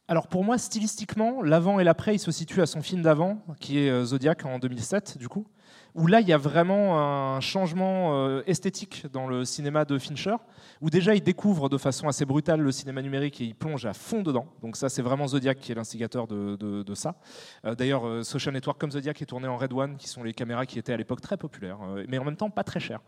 Alors 0.09 0.29
pour 0.29 0.43
moi, 0.43 0.57
stylistiquement, 0.57 1.43
l'avant 1.43 1.81
et 1.81 1.85
l'après, 1.85 2.15
il 2.15 2.19
se 2.19 2.31
situe 2.31 2.63
à 2.63 2.67
son 2.67 2.81
film 2.81 3.03
d'avant, 3.03 3.43
qui 3.61 3.79
est 3.79 4.05
Zodiac 4.05 4.47
en 4.47 4.59
2007, 4.59 5.19
du 5.19 5.29
coup, 5.29 5.47
où 5.95 6.07
là, 6.07 6.21
il 6.21 6.29
y 6.29 6.33
a 6.33 6.39
vraiment 6.39 6.99
un 7.37 7.41
changement 7.41 8.11
euh, 8.13 8.43
esthétique 8.47 9.07
dans 9.13 9.27
le 9.27 9.45
cinéma 9.45 9.85
de 9.85 9.99
Fincher, 9.99 10.37
où 10.81 10.91
déjà, 10.91 11.15
il 11.15 11.23
découvre 11.23 11.69
de 11.69 11.77
façon 11.77 12.09
assez 12.09 12.25
brutale 12.25 12.61
le 12.61 12.73
cinéma 12.73 13.03
numérique 13.03 13.41
et 13.41 13.45
il 13.45 13.55
plonge 13.55 13.87
à 13.87 13.93
fond 13.93 14.23
dedans. 14.23 14.47
Donc 14.63 14.77
ça, 14.77 14.89
c'est 14.89 15.03
vraiment 15.03 15.27
Zodiac 15.27 15.59
qui 15.59 15.73
est 15.73 15.75
l'instigateur 15.75 16.27
de, 16.27 16.95
ça. 16.95 17.17
Euh, 17.65 17.75
D'ailleurs, 17.75 18.07
euh, 18.07 18.23
Social 18.23 18.55
Network 18.55 18.81
comme 18.81 18.91
Zodiac 18.91 19.21
est 19.21 19.27
tourné 19.27 19.49
en 19.49 19.57
Red 19.57 19.73
One, 19.73 19.97
qui 19.97 20.09
sont 20.09 20.23
les 20.23 20.33
caméras 20.33 20.67
qui 20.67 20.79
étaient 20.79 20.93
à 20.93 20.97
l'époque 20.97 21.21
très 21.21 21.37
populaires, 21.37 21.79
euh, 21.83 22.05
mais 22.09 22.19
en 22.19 22.25
même 22.25 22.37
temps 22.37 22.51
pas 22.51 22.65
très 22.65 22.81
chères 22.81 23.01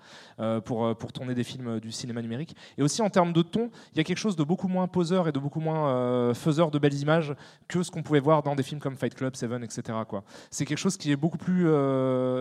pour, 0.64 0.97
pour 0.97 1.12
tourner 1.12 1.35
des 1.35 1.45
films 1.45 1.81
du 1.81 1.93
cinéma 1.93 2.23
numérique. 2.23 2.57
Et 2.79 2.83
aussi 2.83 3.02
en 3.02 3.11
termes 3.11 3.33
de 3.33 3.43
ton, 3.43 3.71
il 3.93 3.99
y 3.99 4.00
a 4.00 4.05
quelque 4.05 4.19
chose 4.19 4.37
de 4.37 4.45
beaucoup 4.45 4.69
moins 4.69 4.88
poseur 4.88 5.29
et 5.29 5.33
de 5.33 5.38
beaucoup 5.38 5.61
moins 5.61 6.35
faiseur 6.35 6.71
de 6.71 6.79
belles 6.79 6.99
images 6.99 7.35
que 7.69 7.83
ce 7.83 7.90
qu'on 7.90 8.02
pouvait 8.02 8.21
voir 8.21 8.43
dans 8.43 8.55
des 8.55 8.62
films 8.62 8.81
comme 8.81 8.97
Fight 8.97 9.14
Club, 9.14 9.37
Seven, 9.37 9.62
etc. 9.62 9.83
C'est 10.50 10.64
quelque 10.64 10.79
chose 10.79 10.97
qui 10.97 11.12
est 11.12 11.17
beaucoup 11.17 11.38
plus, 11.38 11.67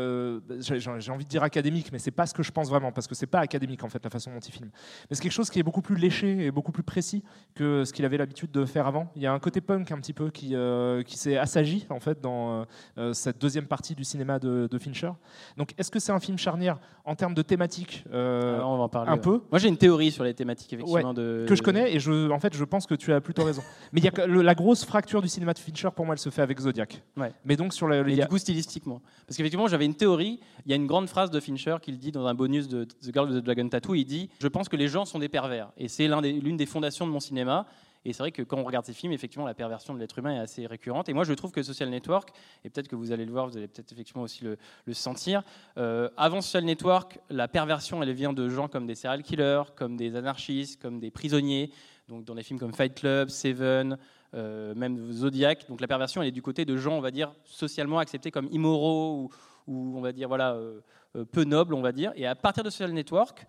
euh, 0.10 0.39
j'ai 0.60 0.80
j'ai 0.80 1.12
envie 1.12 1.25
de 1.25 1.30
dire 1.30 1.44
académique, 1.44 1.89
mais 1.92 2.00
c'est 2.00 2.12
pas 2.12 2.25
ce 2.25 2.34
que 2.34 2.44
je 2.44 2.51
pense 2.51 2.70
vraiment, 2.70 2.92
parce 2.92 3.08
que 3.08 3.16
c'est 3.16 3.28
pas 3.28 3.39
académique 3.39 3.84
en 3.84 3.89
fait 3.89 4.04
la 4.04 4.10
façon 4.10 4.32
dont 4.34 4.39
il 4.39 4.51
filme. 4.51 4.70
Mais 5.10 5.16
c'est 5.16 5.22
quelque 5.24 5.32
chose 5.32 5.50
qui 5.50 5.60
est 5.60 5.63
beaucoup 5.63 5.82
plus 5.82 5.96
léché 5.96 6.46
et 6.46 6.51
beaucoup 6.51 6.72
plus 6.72 6.84
précis 6.84 7.24
que 7.56 7.84
ce 7.86 7.94
qu'il 7.94 8.06
avait 8.06 8.18
l'habitude 8.18 8.51
de 8.51 8.66
faire 8.66 8.88
avant. 8.88 9.12
Il 9.16 9.22
y 9.22 9.28
a 9.28 9.34
un 9.34 9.39
côté 9.39 9.62
punk 9.62 9.92
un 9.92 9.98
petit 9.98 10.13
peu 10.13 10.30
qui, 10.30 10.56
euh, 10.56 11.04
qui 11.04 11.18
s'est 11.18 11.38
assagi 11.38 11.86
en 11.89 12.00
fait 12.00 12.22
dans 12.22 12.66
euh, 12.98 13.13
cette 13.13 13.39
deuxième 13.39 13.66
partie 13.68 13.96
du 13.96 14.04
cinéma 14.04 14.39
de, 14.39 14.68
de 14.70 14.78
Fincher. 14.78 15.12
Donc 15.58 15.74
est-ce 15.78 15.92
que 15.92 16.00
c'est 16.00 16.12
un 16.12 16.20
film 16.20 16.38
charnière 16.38 16.80
en 17.06 17.16
termes 17.16 17.34
de 17.34 17.42
thématique 17.42 18.04
euh, 18.13 18.56
Alors, 18.56 18.72
on 18.72 18.78
va 18.78 18.84
en 18.84 18.89
parler. 18.89 19.12
un 19.12 19.16
ouais. 19.16 19.22
peu? 19.22 19.42
Moi, 19.51 19.60
j'ai 19.60 19.68
une 19.70 19.78
théorie 19.78 20.12
sur 20.12 20.24
les 20.24 20.34
thématiques, 20.34 20.74
effectivement. 20.74 21.10
Ouais, 21.10 21.13
de... 21.16 21.46
que 21.48 21.56
je 21.56 21.62
connais 21.62 21.94
et 21.94 22.00
je, 22.00 22.30
en 22.30 22.39
fait 22.39 22.54
je 22.56 22.63
pense 22.63 22.86
que 22.86 22.96
tu 22.96 23.13
as 23.13 23.22
plutôt 23.22 23.44
raison. 23.44 23.62
Mais 23.94 24.00
il 24.01 24.06
y 24.06 24.08
a 24.08 24.12
que- 24.12 24.22
le- 24.22 24.42
la 24.42 24.56
grosse 24.56 24.86
fracture 24.86 25.22
du 25.22 25.28
cinéma 25.28 25.54
de 25.54 25.60
Fincher 25.60 25.89
pour 25.96 26.06
moi 26.06 26.16
elle 26.16 26.20
se 26.20 26.30
fait 26.30 26.42
avec 26.42 26.60
Zodiac. 26.60 27.01
Ouais. 27.18 27.32
Mais 27.46 27.56
donc 27.56 27.74
sur 27.74 27.88
le, 27.88 28.08
Et 28.10 28.22
a- 28.22 28.25
du 28.25 28.30
coup, 28.30 28.38
stylistiquement. 28.38 29.01
Parce 29.28 29.38
qu'effectivement, 29.38 29.68
j'avais 29.68 29.86
une 29.86 29.96
théorie. 30.00 30.39
Il 30.65 30.70
y 30.72 30.74
a 30.74 30.75
une 30.75 30.88
grande 30.88 31.08
phrase 31.08 31.29
de 31.29 31.39
Fincher 31.39 31.77
qu'il 31.82 31.98
dit 31.98 32.12
dans 32.12 32.25
un 32.25 32.34
bonus 32.34 32.68
de 32.68 32.86
The 32.86 33.13
Girl 33.13 33.29
with 33.29 33.41
the 33.41 33.46
Dragon 33.46 33.70
Tattoo. 33.70 33.96
Il 33.96 34.06
dit 34.06 34.29
Je 34.39 34.48
pense 34.48 34.70
que 34.70 34.75
les 34.75 34.88
gens 34.88 35.06
sont 35.06 35.20
des 35.20 35.29
pervers. 35.29 35.72
Et 35.77 35.88
c'est 35.88 36.08
l'une 36.08 36.58
des 36.58 36.65
fondations 36.65 37.06
de 37.06 37.12
mon 37.12 37.20
cinéma. 37.20 37.68
Et 38.06 38.13
c'est 38.13 38.24
vrai 38.24 38.32
que 38.32 38.41
quand 38.41 38.58
on 38.58 38.63
regarde 38.63 38.86
ces 38.86 38.94
films, 38.94 39.12
effectivement, 39.12 39.46
la 39.46 39.53
perversion 39.53 39.94
de 39.94 40.00
l'être 40.00 40.18
humain 40.18 40.36
est 40.36 40.39
assez 40.39 40.65
récurrente. 40.65 41.10
Et 41.10 41.13
moi, 41.13 41.25
je 41.25 41.34
trouve 41.34 41.51
que 41.51 41.62
Social 41.63 41.89
Network, 41.89 42.29
et 42.63 42.70
peut-être 42.70 42.88
que 42.88 42.96
vous 42.96 43.12
allez 43.12 43.25
le 43.25 43.32
voir, 43.32 43.48
vous 43.48 43.58
allez 43.58 43.68
peut-être 43.68 43.91
effectivement 43.91 44.24
aussi 44.24 44.46
le, 44.46 44.94
sentir, 44.94 45.44
euh, 45.77 46.10
avant 46.15 46.41
Social 46.41 46.63
Network, 46.63 47.20
la 47.29 47.50
perversion, 47.50 48.01
elle 48.01 48.13
vient 48.13 48.32
de 48.32 48.48
gens 48.48 48.70
comme 48.70 48.88
des 48.88 48.96
serial 48.96 49.22
killers, 49.22 49.63
comme 49.75 49.98
des 49.98 50.15
anarchistes, 50.15 50.82
comme 50.82 51.00
des 51.00 51.12
prisonniers. 51.12 51.72
Donc 52.08 52.24
dans 52.24 52.36
des 52.36 52.44
films 52.44 52.58
comme 52.58 52.74
Fight 52.74 52.96
Club, 52.96 53.29
Seven, 53.29 53.98
euh, 54.34 54.74
même 54.75 55.12
Zodiac. 55.12 55.68
Donc 55.68 55.82
la 55.82 55.88
perversion, 55.88 56.22
elle 56.22 56.29
est 56.29 56.32
du 56.32 56.41
côté 56.41 56.63
de 56.63 56.77
gens, 56.77 56.94
on 56.94 57.01
va 57.01 57.12
dire, 57.12 57.34
socialement 57.44 58.00
acceptés 58.00 58.32
comme 58.32 58.48
immoraux 58.51 59.29
on 59.70 60.02
va 60.02 60.12
dire, 60.12 60.28
voilà, 60.28 60.54
euh, 60.54 60.82
euh, 61.16 61.26
peu 61.26 61.44
nobles, 61.44 61.74
on 61.74 61.82
va 61.82 61.92
dire. 61.92 62.12
Et 62.16 62.26
à 62.26 62.36
partir 62.36 62.64
de 62.64 62.70
Social 62.70 62.92
Network, 62.92 63.46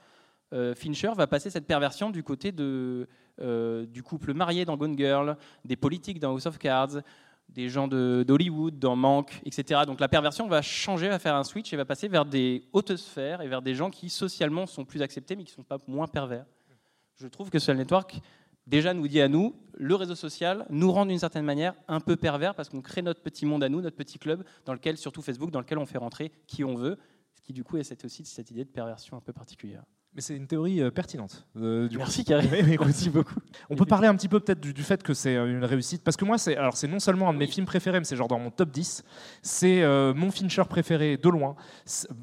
euh, 0.52 0.74
Fincher 0.74 1.12
va 1.16 1.26
passer 1.26 1.50
cette 1.50 1.66
perversion 1.66 2.10
du 2.10 2.22
côté 2.22 2.52
de, 2.52 3.08
du 3.86 4.02
couple 4.02 4.34
marié 4.34 4.64
dans 4.64 4.76
Gone 4.76 4.96
Girl, 4.98 5.36
des 5.64 5.76
politiques 5.76 6.18
dans 6.18 6.30
House 6.32 6.46
of 6.46 6.58
Cards, 6.58 7.00
des 7.48 7.68
gens 7.68 7.88
de- 7.88 8.24
d'Hollywood 8.26 8.78
dans 8.78 8.96
Manque, 8.96 9.40
etc. 9.44 9.80
Donc 9.86 9.98
la 10.00 10.08
perversion 10.08 10.46
va 10.46 10.62
changer, 10.62 11.08
va 11.08 11.18
faire 11.18 11.34
un 11.34 11.44
switch 11.44 11.72
et 11.72 11.76
va 11.76 11.84
passer 11.84 12.06
vers 12.06 12.24
des 12.24 12.64
hautes 12.72 12.96
sphères 12.96 13.40
et 13.40 13.48
vers 13.48 13.62
des 13.62 13.74
gens 13.74 13.90
qui 13.90 14.08
socialement 14.10 14.66
sont 14.66 14.84
plus 14.84 15.02
acceptés 15.02 15.36
mais 15.36 15.44
qui 15.44 15.52
ne 15.52 15.56
sont 15.56 15.62
pas 15.62 15.78
moins 15.88 16.06
pervers. 16.06 16.44
Je 17.16 17.26
trouve 17.26 17.50
que 17.50 17.58
Social 17.58 17.76
Network 17.76 18.20
déjà 18.66 18.94
nous 18.94 19.08
dit 19.08 19.20
à 19.20 19.28
nous, 19.28 19.54
le 19.74 19.94
réseau 19.94 20.14
social 20.14 20.66
nous 20.70 20.92
rend 20.92 21.06
d'une 21.06 21.18
certaine 21.18 21.44
manière 21.44 21.74
un 21.88 22.00
peu 22.00 22.16
pervers 22.16 22.54
parce 22.54 22.68
qu'on 22.68 22.82
crée 22.82 23.02
notre 23.02 23.22
petit 23.22 23.46
monde 23.46 23.64
à 23.64 23.68
nous, 23.68 23.80
notre 23.80 23.96
petit 23.96 24.18
club, 24.18 24.44
dans 24.64 24.72
lequel, 24.72 24.96
surtout 24.96 25.22
Facebook, 25.22 25.50
dans 25.50 25.60
lequel 25.60 25.78
on 25.78 25.86
fait 25.86 25.98
rentrer 25.98 26.32
qui 26.46 26.64
on 26.64 26.74
veut, 26.74 26.98
ce 27.34 27.42
qui 27.42 27.52
du 27.52 27.64
coup 27.64 27.76
est 27.76 28.04
aussi 28.04 28.24
cette 28.24 28.50
idée 28.50 28.64
de 28.64 28.70
perversion 28.70 29.16
un 29.16 29.20
peu 29.20 29.32
particulière. 29.32 29.84
Mais 30.12 30.22
c'est 30.22 30.34
une 30.34 30.48
théorie 30.48 30.82
euh, 30.82 30.90
pertinente. 30.90 31.46
euh, 31.56 31.86
du 31.86 31.96
Merci. 31.96 32.24
Karim. 32.24 32.50
Oui, 32.52 32.76
Merci 32.80 33.10
beaucoup. 33.10 33.36
On 33.70 33.76
peut 33.76 33.84
parler 33.86 34.08
un 34.08 34.16
petit 34.16 34.26
peu 34.28 34.40
peut-être 34.40 34.58
du, 34.58 34.74
du 34.74 34.82
fait 34.82 35.00
que 35.04 35.14
c'est 35.14 35.36
euh, 35.36 35.46
une 35.48 35.64
réussite. 35.64 36.02
Parce 36.02 36.16
que 36.16 36.24
moi, 36.24 36.36
c'est 36.36 36.56
alors 36.56 36.76
c'est 36.76 36.88
non 36.88 36.98
seulement 36.98 37.28
un 37.28 37.32
de 37.32 37.38
mes 37.38 37.46
films 37.46 37.64
préférés, 37.64 38.00
mais 38.00 38.04
c'est 38.04 38.16
genre 38.16 38.26
dans 38.26 38.40
mon 38.40 38.50
top 38.50 38.70
10. 38.72 39.04
C'est 39.42 39.82
euh, 39.82 40.12
mon 40.12 40.32
Fincher 40.32 40.64
préféré 40.68 41.16
de 41.16 41.28
loin. 41.28 41.54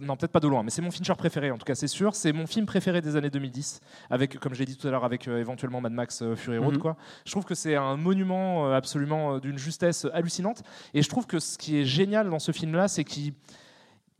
Non, 0.01 0.17
peut-être 0.17 0.33
pas 0.33 0.41
de 0.41 0.49
loin, 0.49 0.63
mais 0.63 0.69
c'est 0.69 0.81
mon 0.81 0.91
Fincher 0.91 1.13
préféré, 1.17 1.49
en 1.49 1.57
tout 1.57 1.63
cas, 1.63 1.75
c'est 1.75 1.87
sûr. 1.87 2.13
C'est 2.13 2.33
mon 2.33 2.45
film 2.45 2.65
préféré 2.65 2.99
des 2.99 3.15
années 3.15 3.29
2010, 3.29 3.79
avec, 4.09 4.37
comme 4.37 4.53
je 4.53 4.59
l'ai 4.59 4.65
dit 4.65 4.75
tout 4.75 4.87
à 4.89 4.91
l'heure, 4.91 5.05
avec 5.05 5.29
euh, 5.29 5.39
éventuellement 5.39 5.79
Mad 5.79 5.93
Max 5.93 6.23
Fury 6.35 6.57
Road. 6.57 6.73
Mhm. 6.73 6.79
quoi. 6.81 6.97
Je 7.25 7.31
trouve 7.31 7.45
que 7.45 7.55
c'est 7.55 7.75
un 7.77 7.95
monument 7.95 8.69
absolument 8.73 9.39
d'une 9.39 9.57
justesse 9.57 10.05
hallucinante. 10.13 10.61
Et 10.93 11.01
je 11.01 11.07
trouve 11.07 11.25
que 11.25 11.39
ce 11.39 11.57
qui 11.57 11.77
est 11.77 11.85
génial 11.85 12.29
dans 12.29 12.39
ce 12.39 12.51
film-là, 12.51 12.89
c'est 12.89 13.05
qu'il 13.05 13.33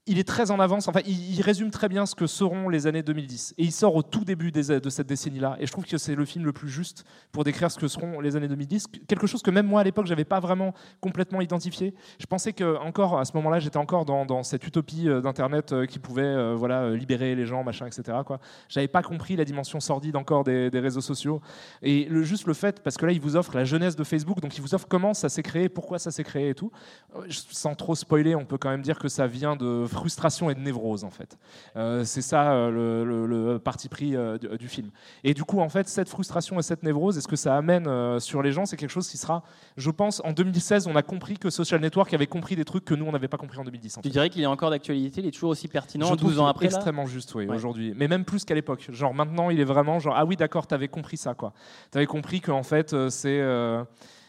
il 0.07 0.19
est 0.19 0.27
très 0.27 0.51
en 0.51 0.59
avance. 0.59 0.87
Enfin, 0.87 1.01
il, 1.05 1.41
résume 1.41 1.69
très 1.69 1.89
bien 1.89 2.05
ce 2.05 2.15
que 2.15 2.27
seront 2.27 2.69
les 2.69 2.87
années 2.87 3.03
2010. 3.03 3.53
Et 3.57 3.63
il 3.63 3.71
sort 3.71 3.95
au 3.95 4.03
tout 4.03 4.25
début 4.25 4.51
de 4.51 4.61
cette 4.61 5.07
décennie-là. 5.07 5.57
Et 5.59 5.67
je 5.67 5.71
trouve 5.71 5.85
que 5.85 5.97
c'est 5.97 6.15
le 6.15 6.25
film 6.25 6.45
le 6.45 6.53
plus 6.53 6.69
juste 6.69 7.05
pour 7.31 7.43
décrire 7.43 7.69
ce 7.69 7.77
que 7.77 7.87
seront 7.87 8.19
les 8.19 8.35
années 8.35 8.47
2010. 8.47 8.87
Quelque 9.07 9.27
chose 9.27 9.41
que 9.41 9.51
même 9.51 9.67
moi, 9.67 9.81
à 9.81 9.83
l'époque, 9.83 10.07
j'avais 10.07 10.25
pas 10.25 10.39
vraiment 10.39 10.73
complètement 11.01 11.41
identifié. 11.41 11.93
Je 12.19 12.25
pensais 12.25 12.53
que 12.53 12.77
encore 12.77 13.19
à 13.19 13.25
ce 13.25 13.33
moment-là, 13.35 13.59
j'étais 13.59 13.77
encore 13.77 14.05
dans, 14.05 14.43
cette 14.43 14.65
utopie 14.65 15.09
euh, 15.09 15.21
d'internet 15.21 15.71
euh, 15.71 15.85
qui 15.85 15.99
pouvait, 15.99 16.23
euh, 16.23 16.55
voilà, 16.55 16.91
libérer 16.91 17.35
les 17.35 17.45
gens, 17.45 17.63
machin, 17.63 17.87
etc. 17.87 18.19
Quoi. 18.25 18.39
J'avais 18.69 18.87
pas 18.87 19.01
compris 19.01 19.35
la 19.35 19.45
dimension 19.45 19.79
sordide 19.79 20.15
encore 20.15 20.43
des, 20.43 20.69
réseaux 20.73 21.01
sociaux. 21.01 21.41
Et 21.81 22.07
juste 22.23 22.47
le 22.47 22.53
fait, 22.53 22.81
parce 22.81 22.97
que 22.97 23.05
là, 23.05 23.11
il 23.11 23.19
vous 23.19 23.35
offre 23.35 23.55
la 23.55 23.65
jeunesse 23.65 23.95
de 23.95 24.03
Facebook, 24.03 24.39
donc 24.39 24.55
il 24.57 24.61
vous 24.61 24.75
offre 24.75 24.87
comment 24.87 25.13
ça 25.13 25.27
s'est 25.27 25.43
créé, 25.43 25.69
pourquoi 25.69 25.99
ça 25.99 26.11
s'est 26.11 26.23
créé 26.23 26.49
et 26.49 26.55
tout. 26.55 26.71
Je- 27.27 27.39
Sans 27.49 27.73
trop 27.73 27.95
spoiler, 27.95 28.35
on 28.35 28.45
peut 28.45 28.57
quand 28.57 28.69
même 28.69 28.83
dire 28.83 28.99
que 28.99 29.07
ça 29.07 29.25
vient 29.25 29.55
de 29.55 29.85
frustration 29.97 30.49
et 30.49 30.55
de 30.55 30.59
névrose, 30.59 31.03
en 31.03 31.09
fait. 31.09 31.37
Euh, 31.75 32.03
c'est 32.05 32.21
ça 32.21 32.51
euh, 32.53 32.71
le, 32.71 33.05
le- 33.27 33.27
le 33.53 33.59
parti 33.59 33.89
pris 33.89 34.15
euh, 34.15 34.37
du, 34.37 34.47
du 34.57 34.67
film. 34.67 34.89
Et 35.23 35.33
du 35.33 35.43
coup, 35.43 35.59
en 35.59 35.69
fait, 35.69 35.87
cette 35.89 36.07
frustration 36.09 36.57
et 36.59 36.61
cette 36.63 36.83
névrose, 36.83 37.17
est-ce 37.17 37.27
que 37.27 37.35
ça 37.35 37.57
amène 37.57 37.85
sur 38.19 38.41
les 38.41 38.51
gens 38.51 38.65
C'est 38.65 38.77
quelque 38.77 38.89
chose 38.91 39.09
qui 39.09 39.17
sera, 39.17 39.43
je 39.75 39.89
pense, 39.91 40.21
en 40.23 40.31
2016, 40.31 40.87
on 40.87 40.95
a 40.95 41.01
compris 41.03 41.37
que 41.37 41.49
Social 41.49 41.81
Network 41.81 42.13
avait 42.13 42.27
compris 42.27 42.55
des 42.55 42.65
trucs 42.65 42.85
que 42.85 42.93
nous, 42.93 43.05
on 43.05 43.11
n'avait 43.11 43.27
pas 43.27 43.37
compris 43.37 43.57
en 43.59 43.63
2010. 43.63 43.97
en 43.97 44.01
Tu 44.01 44.07
fait. 44.07 44.11
dirais 44.13 44.29
qu'il 44.29 44.41
est 44.41 44.45
encore 44.45 44.69
d'actualité, 44.69 45.21
il 45.21 45.27
est 45.27 45.31
toujours 45.31 45.49
aussi 45.49 45.67
pertinent 45.67 46.05
Je 46.07 46.15
trouve 46.15 46.29
12 46.29 46.39
ans 46.39 46.47
après 46.47 46.65
là 46.67 46.71
extrêmement 46.75 47.05
juste, 47.05 47.33
oui, 47.35 47.45
Ouais. 47.47 47.55
aujourd'hui. 47.55 47.93
Mais 47.97 48.07
même 48.07 48.23
plus 48.25 48.45
qu'à 48.45 48.55
l'époque. 48.55 48.87
Genre 48.91 49.13
maintenant, 49.13 49.49
il 49.49 49.59
est 49.59 49.63
vraiment 49.65 49.99
genre 49.99 50.13
ah 50.17 50.25
oui, 50.25 50.35
d'accord, 50.35 50.67
t'avais 50.67 50.87
compris 50.87 51.17
ça, 51.17 51.33
quoi. 51.33 51.53
T'avais 51.91 52.05
compris 52.05 52.39
qu'en 52.41 52.63
fait, 52.63 52.95
c'est. 53.09 53.41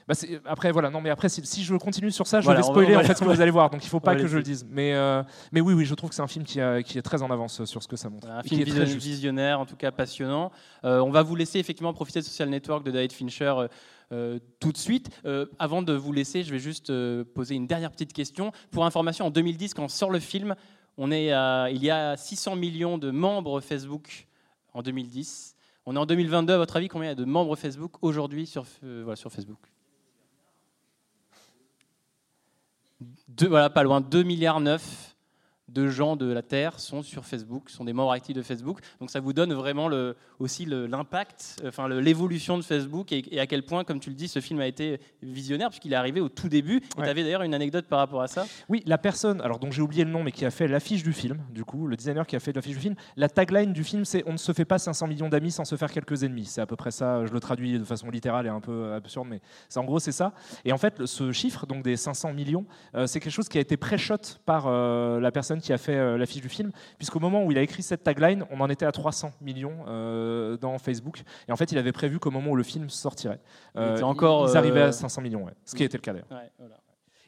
Euh, 0.08 0.12
bah, 0.12 0.14
c'est- 0.14 0.40
après 0.46 0.72
voilà 0.72 0.90
non 0.90 1.00
mais 1.00 1.10
après 1.10 1.28
si, 1.28 1.44
si 1.44 1.62
je 1.62 1.74
continue 1.76 2.10
sur 2.10 2.26
ça 2.26 2.40
je 2.40 2.44
Voilà, 2.46 2.60
vais 2.60 2.66
on 2.66 2.68
va- 2.68 2.72
spoiler 2.72 2.92
on 2.94 2.98
va- 2.98 3.04
en 3.04 3.06
fait 3.06 3.14
ce 3.14 3.20
que 3.20 3.28
on 3.28 3.34
vous 3.34 3.40
allez 3.40 3.50
voir 3.50 3.68
donc 3.70 3.84
il 3.84 3.88
faut 3.88 3.96
on 3.98 4.00
pas 4.00 4.16
que 4.16 4.26
je 4.26 4.36
le 4.38 4.42
dise 4.42 4.66
mais 4.70 4.94
euh, 4.94 5.22
mais 5.52 5.60
oui 5.60 5.74
oui 5.74 5.84
je 5.84 5.94
trouve 5.94 6.08
que 6.10 6.16
c'est 6.16 6.22
un 6.22 6.26
film 6.28 6.44
qui, 6.44 6.60
a- 6.60 6.82
qui 6.82 6.98
est 6.98 7.02
très 7.02 7.22
en 7.22 7.30
avance 7.30 7.64
sur 7.64 7.82
ce 7.82 7.88
que 7.88 7.96
ça 7.96 8.08
montre 8.08 8.28
Un 8.30 8.42
film 8.42 8.62
qui 8.64 8.68
est 8.68 8.72
très 8.72 8.80
vision- 8.84 8.94
juste. 8.94 9.06
visionnaire, 9.06 9.60
en 9.60 9.66
tout 9.66 9.76
cas 9.76 9.90
passionnant. 9.92 10.50
Euh, 10.84 11.00
on 11.00 11.10
va 11.10 11.22
vous 11.22 11.36
laisser 11.36 11.58
effectivement 11.58 11.92
profiter 11.92 12.20
de 12.20 12.24
Social 12.24 12.48
Network 12.48 12.84
de 12.84 12.90
David 12.90 13.12
Fincher 13.12 13.54
euh, 13.58 13.68
euh, 14.12 14.38
tout 14.60 14.72
de 14.72 14.78
suite. 14.78 15.10
Euh, 15.26 15.44
avant 15.58 15.82
de 15.82 15.92
vous 15.92 16.12
laisser, 16.12 16.42
je 16.42 16.50
vais 16.50 16.58
juste 16.58 16.88
euh, 16.90 17.24
poser 17.34 17.54
une 17.56 17.66
dernière 17.66 17.90
petite 17.90 18.12
question. 18.14 18.52
Pour 18.70 18.86
information, 18.86 19.26
en 19.26 19.30
2010, 19.30 19.74
quand 19.74 19.88
sort 19.88 20.10
le 20.10 20.18
film, 20.20 20.54
on 20.96 21.10
est 21.12 21.30
à- 21.32 21.68
il 21.70 21.84
y 21.84 21.90
a 21.90 22.16
600 22.16 22.56
millions 22.56 22.96
de 22.96 23.10
membres 23.10 23.60
Facebook 23.60 24.26
en 24.72 24.80
2010. 24.82 25.54
On 25.84 25.94
est 25.94 25.98
en 25.98 26.06
2022. 26.06 26.54
À 26.54 26.58
votre 26.58 26.76
avis, 26.76 26.88
combien 26.88 27.08
il 27.08 27.10
y 27.10 27.12
a 27.12 27.14
de 27.16 27.24
membres 27.26 27.54
Facebook 27.56 27.92
aujourd'hui 28.02 28.46
sur, 28.46 28.64
euh, 28.84 29.02
voilà, 29.04 29.16
sur 29.16 29.30
Facebook? 29.30 29.58
Deux- 33.28 33.48
voilà, 33.48 33.70
pas 33.70 33.82
loin, 33.82 34.00
2 34.00 34.22
milliards 34.22 34.60
9 34.60 35.07
de 35.68 35.86
gens 35.88 36.16
de 36.16 36.30
la 36.32 36.42
Terre 36.42 36.80
sont 36.80 37.02
sur 37.02 37.24
Facebook, 37.24 37.68
sont 37.70 37.84
des 37.84 37.92
membres 37.92 38.12
actifs 38.12 38.34
de 38.34 38.42
Facebook. 38.42 38.78
Donc 39.00 39.10
ça 39.10 39.20
vous 39.20 39.32
donne 39.32 39.52
vraiment 39.52 39.88
le, 39.88 40.16
aussi 40.38 40.64
le- 40.64 40.86
l'impact, 40.86 41.62
enfin 41.66 41.88
l'évolution 41.88 42.56
de 42.56 42.62
Facebook 42.62 43.12
et, 43.12 43.22
et 43.34 43.40
à 43.40 43.46
quel 43.46 43.64
point, 43.64 43.84
comme 43.84 44.00
tu 44.00 44.10
le 44.10 44.16
dis, 44.16 44.28
ce 44.28 44.40
film 44.40 44.60
a 44.60 44.66
été 44.66 45.00
visionnaire 45.22 45.68
puisqu'il 45.68 45.92
est 45.92 45.96
arrivé 45.96 46.20
au 46.20 46.28
tout 46.28 46.48
début. 46.48 46.76
Ouais. 46.96 47.04
tu 47.04 47.08
avais 47.08 47.22
d'ailleurs 47.22 47.42
une 47.42 47.54
anecdote 47.54 47.86
par 47.86 47.98
rapport 47.98 48.22
à 48.22 48.28
ça? 48.28 48.46
Oui, 48.68 48.82
la 48.86 48.98
personne, 48.98 49.40
alors 49.40 49.58
dont 49.58 49.70
j'ai 49.70 49.82
oublié 49.82 50.04
le 50.04 50.10
nom, 50.10 50.22
mais 50.22 50.32
qui 50.32 50.44
a 50.44 50.50
fait 50.50 50.68
l'affiche 50.68 51.02
du 51.02 51.12
film, 51.12 51.38
du 51.50 51.64
coup, 51.64 51.86
le 51.86 51.96
designer 51.96 52.26
qui 52.26 52.36
a 52.36 52.40
fait 52.40 52.52
l'affiche 52.52 52.74
du 52.74 52.80
film, 52.80 52.94
la 53.16 53.28
tagline 53.28 53.72
du 53.72 53.84
film, 53.84 54.04
c'est 54.04 54.22
On 54.26 54.32
ne 54.32 54.36
se 54.38 54.52
fait 54.52 54.64
pas 54.64 54.78
500 54.78 55.06
millions 55.06 55.28
d'amis 55.28 55.50
sans 55.50 55.64
se 55.64 55.76
faire 55.76 55.92
quelques 55.92 56.22
ennemis. 56.24 56.46
C'est 56.46 56.60
à 56.60 56.66
peu 56.66 56.76
près 56.76 56.90
ça, 56.90 57.26
je 57.26 57.32
le 57.32 57.40
traduis 57.40 57.78
de 57.78 57.84
façon 57.84 58.10
littérale 58.10 58.46
et 58.46 58.50
un 58.50 58.60
peu 58.60 58.92
absurde, 58.92 59.28
mais 59.28 59.40
en 59.76 59.84
gros, 59.84 59.98
c'est 59.98 60.12
ça. 60.12 60.32
Et 60.64 60.72
en 60.72 60.78
fait, 60.78 61.04
ce 61.06 61.30
chiffre, 61.32 61.66
donc 61.66 61.82
des 61.84 61.96
500 61.96 62.32
millions, 62.32 62.64
euh, 62.94 63.06
c'est 63.06 63.20
quelque 63.20 63.32
chose 63.32 63.48
qui 63.48 63.58
a 63.58 63.60
été 63.60 63.76
pré-shot 63.76 64.16
par 64.46 64.64
euh, 64.66 65.20
la 65.20 65.30
personne 65.30 65.57
qui 65.60 65.72
a 65.72 65.78
fait 65.78 65.96
euh, 65.96 66.16
l'affiche 66.16 66.42
du 66.42 66.48
film, 66.48 66.70
puisqu'au 66.96 67.20
moment 67.20 67.44
où 67.44 67.50
il 67.50 67.58
a 67.58 67.62
écrit 67.62 67.82
cette 67.82 68.02
tagline, 68.04 68.44
on 68.50 68.60
en 68.60 68.68
était 68.68 68.86
à 68.86 68.92
300 68.92 69.32
millions 69.40 69.84
euh, 69.88 70.56
dans 70.56 70.78
Facebook. 70.78 71.22
Et 71.48 71.52
en 71.52 71.56
fait, 71.56 71.72
il 71.72 71.78
avait 71.78 71.92
prévu 71.92 72.18
qu'au 72.18 72.30
moment 72.30 72.50
où 72.50 72.56
le 72.56 72.62
film 72.62 72.90
sortirait, 72.90 73.40
Il 73.74 73.82
était 73.82 74.02
euh, 74.02 74.06
encore, 74.06 74.48
ils 74.48 74.56
arrivaient 74.56 74.82
à 74.82 74.92
500 74.92 75.22
millions, 75.22 75.44
ouais. 75.44 75.52
ce 75.64 75.74
qui 75.74 75.84
était 75.84 75.98
le 75.98 76.02
cas 76.02 76.12
d'ailleurs. 76.12 76.28
Ouais, 76.30 76.50
voilà. 76.58 76.76